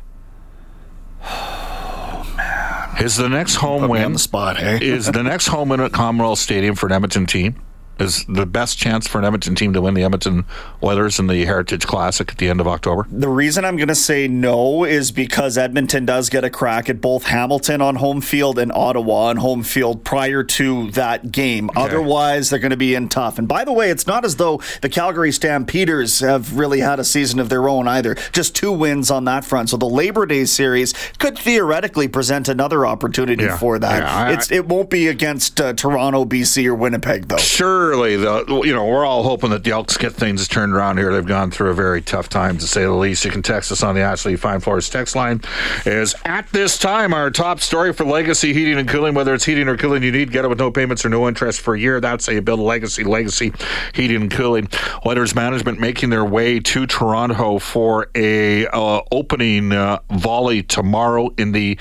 Is 3.01 3.17
the 3.17 3.29
next 3.29 3.57
home 3.57 3.83
me 3.83 3.85
on 3.85 3.91
win 3.91 4.13
the 4.15 4.19
spot, 4.19 4.57
hey? 4.57 4.79
is 4.81 5.13
the 5.13 5.23
next 5.23 5.49
home 5.49 5.69
win 5.69 5.81
at 5.81 5.93
Commonwealth 5.93 6.39
Stadium 6.39 6.75
for 6.75 6.87
an 6.87 6.93
Edmonton 6.93 7.27
team? 7.27 7.63
Is 7.99 8.25
the 8.29 8.45
best 8.47 8.77
chance 8.79 9.07
for 9.07 9.19
an 9.19 9.25
Edmonton 9.25 9.55
team 9.55 9.73
to 9.73 9.81
win 9.81 9.95
the 9.95 10.03
Edmonton 10.05 10.45
Oilers 10.83 11.19
in 11.19 11.29
the 11.29 11.45
Heritage 11.47 11.87
Classic 11.87 12.31
at 12.31 12.37
the 12.39 12.49
end 12.49 12.61
of 12.61 12.69
October? 12.69 13.07
The 13.11 13.29
reason 13.29 13.65
I'm 13.65 13.77
going 13.77 13.89
to 13.89 13.95
say 13.95 14.29
no 14.29 14.85
is 14.85 15.11
because 15.13 15.57
Edmonton 15.57 16.05
does 16.05 16.29
get 16.29 16.45
a 16.45 16.51
crack 16.51 16.91
at 16.91 17.01
both 17.01 17.25
Hamilton 17.25 17.81
on 17.81 17.97
home 17.97 18.21
field 18.21 18.59
and 18.59 18.71
Ottawa 18.73 19.27
on 19.29 19.39
home 19.39 19.63
field 19.63 20.05
prior 20.05 20.43
to 20.45 20.91
that 20.91 21.33
game. 21.33 21.71
Otherwise, 21.75 22.51
they're 22.51 22.59
going 22.59 22.71
to 22.71 22.77
be 22.77 22.95
in 22.95 23.09
tough. 23.09 23.39
And 23.39 23.49
by 23.49 23.65
the 23.65 23.73
way, 23.73 23.91
it's 23.91 24.07
not 24.07 24.25
as 24.25 24.37
though 24.37 24.61
the 24.83 24.89
Calgary 24.91 25.33
Stampeders 25.33 26.21
have 26.21 26.59
really 26.59 26.81
had 26.81 27.01
a 27.01 27.05
season 27.05 27.41
of 27.41 27.49
their 27.49 27.69
own 27.69 27.89
either. 27.89 28.15
Just 28.33 28.55
two 28.55 28.73
wins 28.73 29.11
on 29.11 29.25
that 29.25 29.45
front. 29.45 29.71
So 29.71 29.77
the 29.79 29.87
Labor 29.89 30.27
Day 30.27 30.45
series 30.45 30.93
could 31.19 31.39
theoretically 31.39 32.09
present 32.09 32.49
another 32.49 32.85
opportunity 32.85 33.45
Yeah. 33.45 33.57
for 33.57 33.79
that. 33.79 34.03
Yeah, 34.03 34.15
I- 34.17 34.33
it's 34.33 34.51
it 34.51 34.67
won't 34.67 34.91
be 34.91 35.09
against 35.09 35.61
uh, 35.61 35.73
Toronto, 35.73 36.25
BC, 36.27 36.67
or 36.67 36.75
Winnipeg 36.75 37.29
though. 37.29 37.37
Surely, 37.87 38.17
the 38.17 38.63
you 38.65 38.75
know 38.75 38.85
we're 38.85 39.05
all 39.05 39.23
hoping 39.23 39.51
that 39.51 39.63
the 39.63 39.71
Elks 39.71 39.97
get 39.97 40.13
things 40.13 40.49
turned 40.49 40.75
around 40.75 40.99
here. 40.99 41.13
They've 41.13 41.25
gone 41.25 41.53
through 41.53 41.71
a 41.71 41.75
very 41.75 42.03
tough 42.03 42.29
time 42.29 42.59
to 42.59 42.67
say 42.67 42.83
the 42.83 42.91
least. 42.91 43.25
You 43.25 43.31
can 43.31 43.43
text 43.43 43.71
us 43.71 43.81
on 43.85 43.95
the 43.95 44.01
Ashley 44.01 44.35
Fine 44.35 44.59
Floors 44.59 44.91
text 44.91 45.15
line. 45.15 45.41
Is 45.85 46.13
at 46.25 46.49
this 46.49 46.79
time 46.79 47.15
our 47.15 47.31
top 47.31 47.61
story 47.61 47.93
for 47.93 48.05
Legacy 48.05 48.53
Heating 48.53 48.77
and 48.77 48.89
Cooling. 48.89 49.15
Whether 49.15 49.35
it's 49.35 49.45
heating 49.45 49.69
or 49.69 49.77
cooling 49.77 50.03
you 50.03 50.11
need, 50.11 50.33
get 50.33 50.45
it 50.45 50.49
with 50.49 50.59
no 50.59 50.73
payments 50.73 51.05
or 51.05 51.11
no 51.11 51.29
interest 51.29 51.61
for 51.61 51.77
a 51.77 51.79
year. 51.79 52.01
That's 52.01 52.27
how 52.27 52.33
you 52.33 52.43
build 52.43 52.59
legacy. 52.59 53.05
Legacy 53.05 53.53
Heating 53.95 54.23
and 54.23 54.31
Cooling. 54.33 54.69
Oilers 55.07 55.37
management 55.37 55.79
making 55.79 56.11
their 56.11 56.25
way 56.25 56.59
to 56.59 56.89
Toronto 56.89 57.61
for 57.61 58.09
a 58.17 58.67
uh, 58.67 59.03
opening 59.13 59.71
uh, 59.71 60.01
volley 60.11 60.65
tomorrow 60.65 61.33
in 61.39 61.53
the 61.53 61.79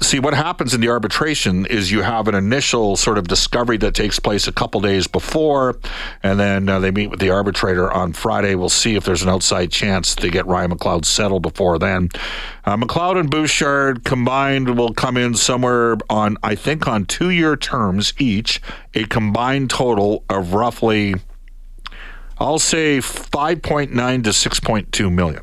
see 0.00 0.18
what 0.18 0.34
happens 0.34 0.74
in 0.74 0.80
the 0.80 0.88
arbitration 0.88 1.66
is 1.66 1.90
you 1.90 2.02
have 2.02 2.28
an 2.28 2.34
initial 2.34 2.96
sort 2.96 3.18
of 3.18 3.28
discovery 3.28 3.76
that 3.78 3.94
takes 3.94 4.18
place 4.18 4.46
a 4.46 4.52
couple 4.52 4.80
days 4.80 5.06
before, 5.06 5.78
and 6.22 6.38
then 6.38 6.68
uh, 6.68 6.78
they 6.78 6.90
meet 6.90 7.08
with 7.08 7.20
the 7.20 7.30
arbitrator 7.30 7.90
on 7.92 8.12
Friday. 8.12 8.54
We'll 8.54 8.68
see 8.68 8.96
if 8.96 9.04
there's 9.04 9.22
an 9.22 9.28
outside 9.28 9.70
chance 9.70 10.14
to 10.16 10.30
get 10.30 10.46
Ryan 10.46 10.72
McLeod 10.72 11.04
settled 11.04 11.42
before 11.42 11.78
then. 11.78 12.08
Uh, 12.64 12.76
McLeod 12.76 13.18
and 13.18 13.30
Bouchard 13.30 14.04
combined 14.04 14.76
will 14.76 14.92
come 14.92 15.16
in 15.16 15.34
somewhere 15.34 15.96
on, 16.08 16.36
I 16.42 16.54
think, 16.54 16.86
on 16.86 17.04
two 17.06 17.30
year 17.30 17.56
terms 17.56 18.12
each, 18.18 18.60
a 18.94 19.04
combined 19.04 19.70
total 19.70 20.24
of 20.28 20.54
roughly, 20.54 21.14
I'll 22.38 22.58
say 22.58 22.98
5.9 22.98 23.90
to 24.24 24.30
6.2 24.30 25.12
million. 25.12 25.42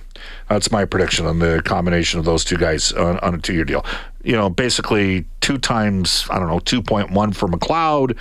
That's 0.50 0.72
my 0.72 0.86
prediction 0.86 1.26
on 1.26 1.40
the 1.40 1.62
combination 1.64 2.20
of 2.20 2.26
those 2.26 2.44
two 2.44 2.58
guys 2.58 2.92
on, 2.92 3.18
on 3.20 3.36
a 3.36 3.38
two 3.38 3.54
year 3.54 3.64
deal. 3.64 3.86
You 4.24 4.34
know, 4.34 4.50
basically 4.50 5.26
two 5.40 5.58
times, 5.58 6.28
I 6.30 6.40
don't 6.40 6.48
know, 6.48 6.60
2.1 6.60 7.36
for 7.36 7.48
McLeod 7.48 8.18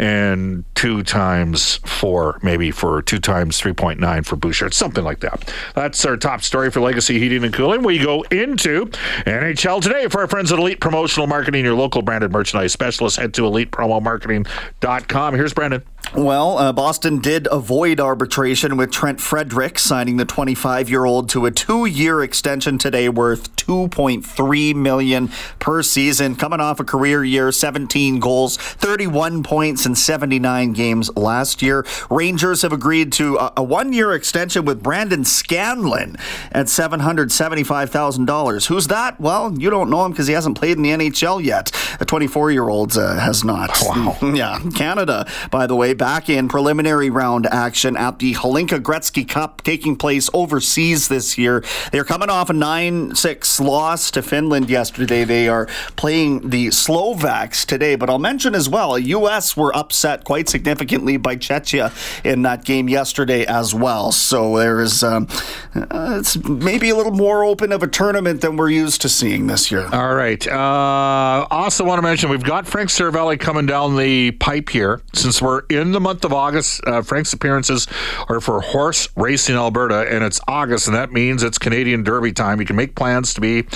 and 0.00 0.64
two 0.74 1.02
times 1.02 1.76
four, 1.84 2.40
maybe 2.42 2.70
for 2.70 3.02
two 3.02 3.18
times 3.18 3.60
3.9 3.60 4.24
for 4.24 4.34
Bouchard, 4.36 4.72
something 4.72 5.04
like 5.04 5.20
that. 5.20 5.52
That's 5.74 6.06
our 6.06 6.16
top 6.16 6.40
story 6.40 6.70
for 6.70 6.80
Legacy 6.80 7.18
Heating 7.18 7.44
and 7.44 7.52
Cooling. 7.52 7.82
We 7.82 7.98
go 7.98 8.22
into 8.30 8.86
NHL 9.26 9.82
today 9.82 10.08
for 10.08 10.22
our 10.22 10.26
friends 10.26 10.50
at 10.52 10.58
Elite 10.58 10.80
Promotional 10.80 11.26
Marketing, 11.26 11.66
your 11.66 11.74
local 11.74 12.00
branded 12.00 12.32
merchandise 12.32 12.72
specialist. 12.72 13.18
Head 13.18 13.34
to 13.34 13.42
elitepromomarketing.com. 13.42 15.34
Here's 15.34 15.52
Brandon. 15.52 15.82
Well, 16.14 16.58
uh, 16.58 16.72
Boston 16.72 17.20
did 17.20 17.46
avoid 17.52 18.00
arbitration 18.00 18.76
with 18.76 18.90
Trent 18.90 19.20
Frederic, 19.20 19.78
signing 19.78 20.16
the 20.16 20.26
25-year-old 20.26 21.28
to 21.28 21.46
a 21.46 21.52
two-year 21.52 22.22
extension 22.22 22.78
today 22.78 23.08
worth 23.08 23.54
2.3 23.56 24.74
million 24.74 25.28
per 25.60 25.82
season. 25.82 26.34
Coming 26.34 26.58
off 26.58 26.80
a 26.80 26.84
career 26.84 27.22
year, 27.22 27.52
17 27.52 28.18
goals, 28.18 28.56
31 28.56 29.44
points 29.44 29.86
in 29.90 29.96
79 29.96 30.72
games 30.72 31.14
last 31.16 31.62
year. 31.62 31.84
Rangers 32.08 32.62
have 32.62 32.72
agreed 32.72 33.12
to 33.14 33.36
a, 33.36 33.52
a 33.56 33.62
one-year 33.62 34.12
extension 34.12 34.64
with 34.64 34.82
Brandon 34.82 35.24
Scanlin 35.24 36.18
at 36.52 36.66
$775,000. 36.66 38.66
Who's 38.66 38.86
that? 38.86 39.20
Well, 39.20 39.52
you 39.58 39.68
don't 39.68 39.90
know 39.90 40.04
him 40.04 40.12
because 40.12 40.28
he 40.28 40.34
hasn't 40.34 40.56
played 40.56 40.76
in 40.76 40.82
the 40.82 40.90
NHL 40.90 41.42
yet. 41.42 41.70
A 42.00 42.06
24-year-old 42.06 42.96
uh, 42.96 43.18
has 43.18 43.44
not. 43.44 43.70
Wow. 43.90 44.16
yeah, 44.34 44.60
Canada, 44.76 45.26
by 45.50 45.66
the 45.66 45.74
way, 45.74 45.94
back 45.94 46.28
in 46.28 46.48
preliminary 46.48 47.10
round 47.10 47.46
action 47.46 47.96
at 47.96 48.20
the 48.20 48.34
Hlinka 48.34 48.78
Gretzky 48.78 49.26
Cup 49.26 49.62
taking 49.62 49.96
place 49.96 50.30
overseas 50.32 51.08
this 51.08 51.36
year. 51.36 51.64
They're 51.90 52.04
coming 52.04 52.28
off 52.28 52.50
a 52.50 52.52
9 52.52 53.16
6 53.16 53.60
loss 53.60 54.12
to 54.12 54.22
Finland 54.22 54.70
yesterday. 54.70 55.24
They 55.24 55.48
are 55.48 55.66
playing 55.96 56.50
the 56.50 56.70
Slovaks 56.70 57.64
today. 57.64 57.96
But 57.96 58.10
I'll 58.10 58.18
mention 58.18 58.54
as 58.54 58.68
well, 58.68 58.94
a 58.94 59.00
U.S. 59.00 59.56
were 59.56 59.69
upset 59.74 60.24
quite 60.24 60.48
significantly 60.48 61.16
by 61.16 61.36
Czechia 61.36 61.92
in 62.24 62.42
that 62.42 62.64
game 62.64 62.88
yesterday 62.88 63.44
as 63.46 63.74
well. 63.74 64.12
So 64.12 64.56
there 64.56 64.80
is, 64.80 65.02
um, 65.02 65.28
uh, 65.74 66.18
it's 66.20 66.36
maybe 66.44 66.90
a 66.90 66.96
little 66.96 67.12
more 67.12 67.44
open 67.44 67.72
of 67.72 67.82
a 67.82 67.88
tournament 67.88 68.40
than 68.40 68.56
we're 68.56 68.70
used 68.70 69.00
to 69.02 69.08
seeing 69.08 69.46
this 69.46 69.70
year. 69.70 69.88
All 69.92 70.14
right. 70.14 70.46
Uh, 70.46 71.46
also, 71.50 71.84
want 71.84 71.98
to 71.98 72.02
mention 72.02 72.30
we've 72.30 72.42
got 72.42 72.66
Frank 72.66 72.90
Seravalli 72.90 73.38
coming 73.38 73.66
down 73.66 73.96
the 73.96 74.30
pipe 74.32 74.68
here. 74.68 75.00
Since 75.12 75.42
we're 75.42 75.60
in 75.68 75.92
the 75.92 76.00
month 76.00 76.24
of 76.24 76.32
August, 76.32 76.80
uh, 76.86 77.02
Frank's 77.02 77.32
appearances 77.32 77.86
are 78.28 78.40
for 78.40 78.60
Horse 78.60 79.08
Racing 79.16 79.56
Alberta, 79.56 80.06
and 80.10 80.24
it's 80.24 80.40
August, 80.48 80.86
and 80.86 80.96
that 80.96 81.12
means 81.12 81.42
it's 81.42 81.58
Canadian 81.58 82.02
Derby 82.02 82.32
time. 82.32 82.60
You 82.60 82.66
can 82.66 82.76
make 82.76 82.94
plans 82.94 83.34
to 83.34 83.40
be 83.40 83.66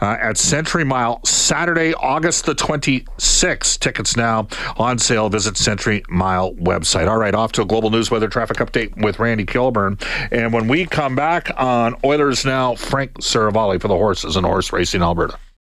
uh, 0.00 0.16
at 0.20 0.36
Century 0.36 0.84
Mile 0.84 1.24
Saturday, 1.24 1.94
August 1.94 2.46
the 2.46 2.54
26th. 2.54 3.78
Tickets 3.78 4.16
now 4.16 4.48
on 4.76 4.98
sale. 4.98 5.28
Visit 5.28 5.39
Century 5.40 6.02
Mile 6.08 6.52
website. 6.54 7.08
All 7.08 7.18
right, 7.18 7.34
off 7.34 7.52
to 7.52 7.62
a 7.62 7.64
global 7.64 7.90
news 7.90 8.10
weather 8.10 8.28
traffic 8.28 8.58
update 8.58 9.02
with 9.02 9.18
Randy 9.18 9.44
Kilburn. 9.44 9.98
And 10.30 10.52
when 10.52 10.68
we 10.68 10.86
come 10.86 11.14
back 11.14 11.50
on 11.56 11.96
Oilers 12.04 12.44
Now, 12.44 12.74
Frank 12.74 13.14
Seravalli 13.14 13.80
for 13.80 13.88
the 13.88 13.96
horses 13.96 14.36
and 14.36 14.46
Horse 14.46 14.72
Racing 14.72 15.02
Alberta. 15.02 15.38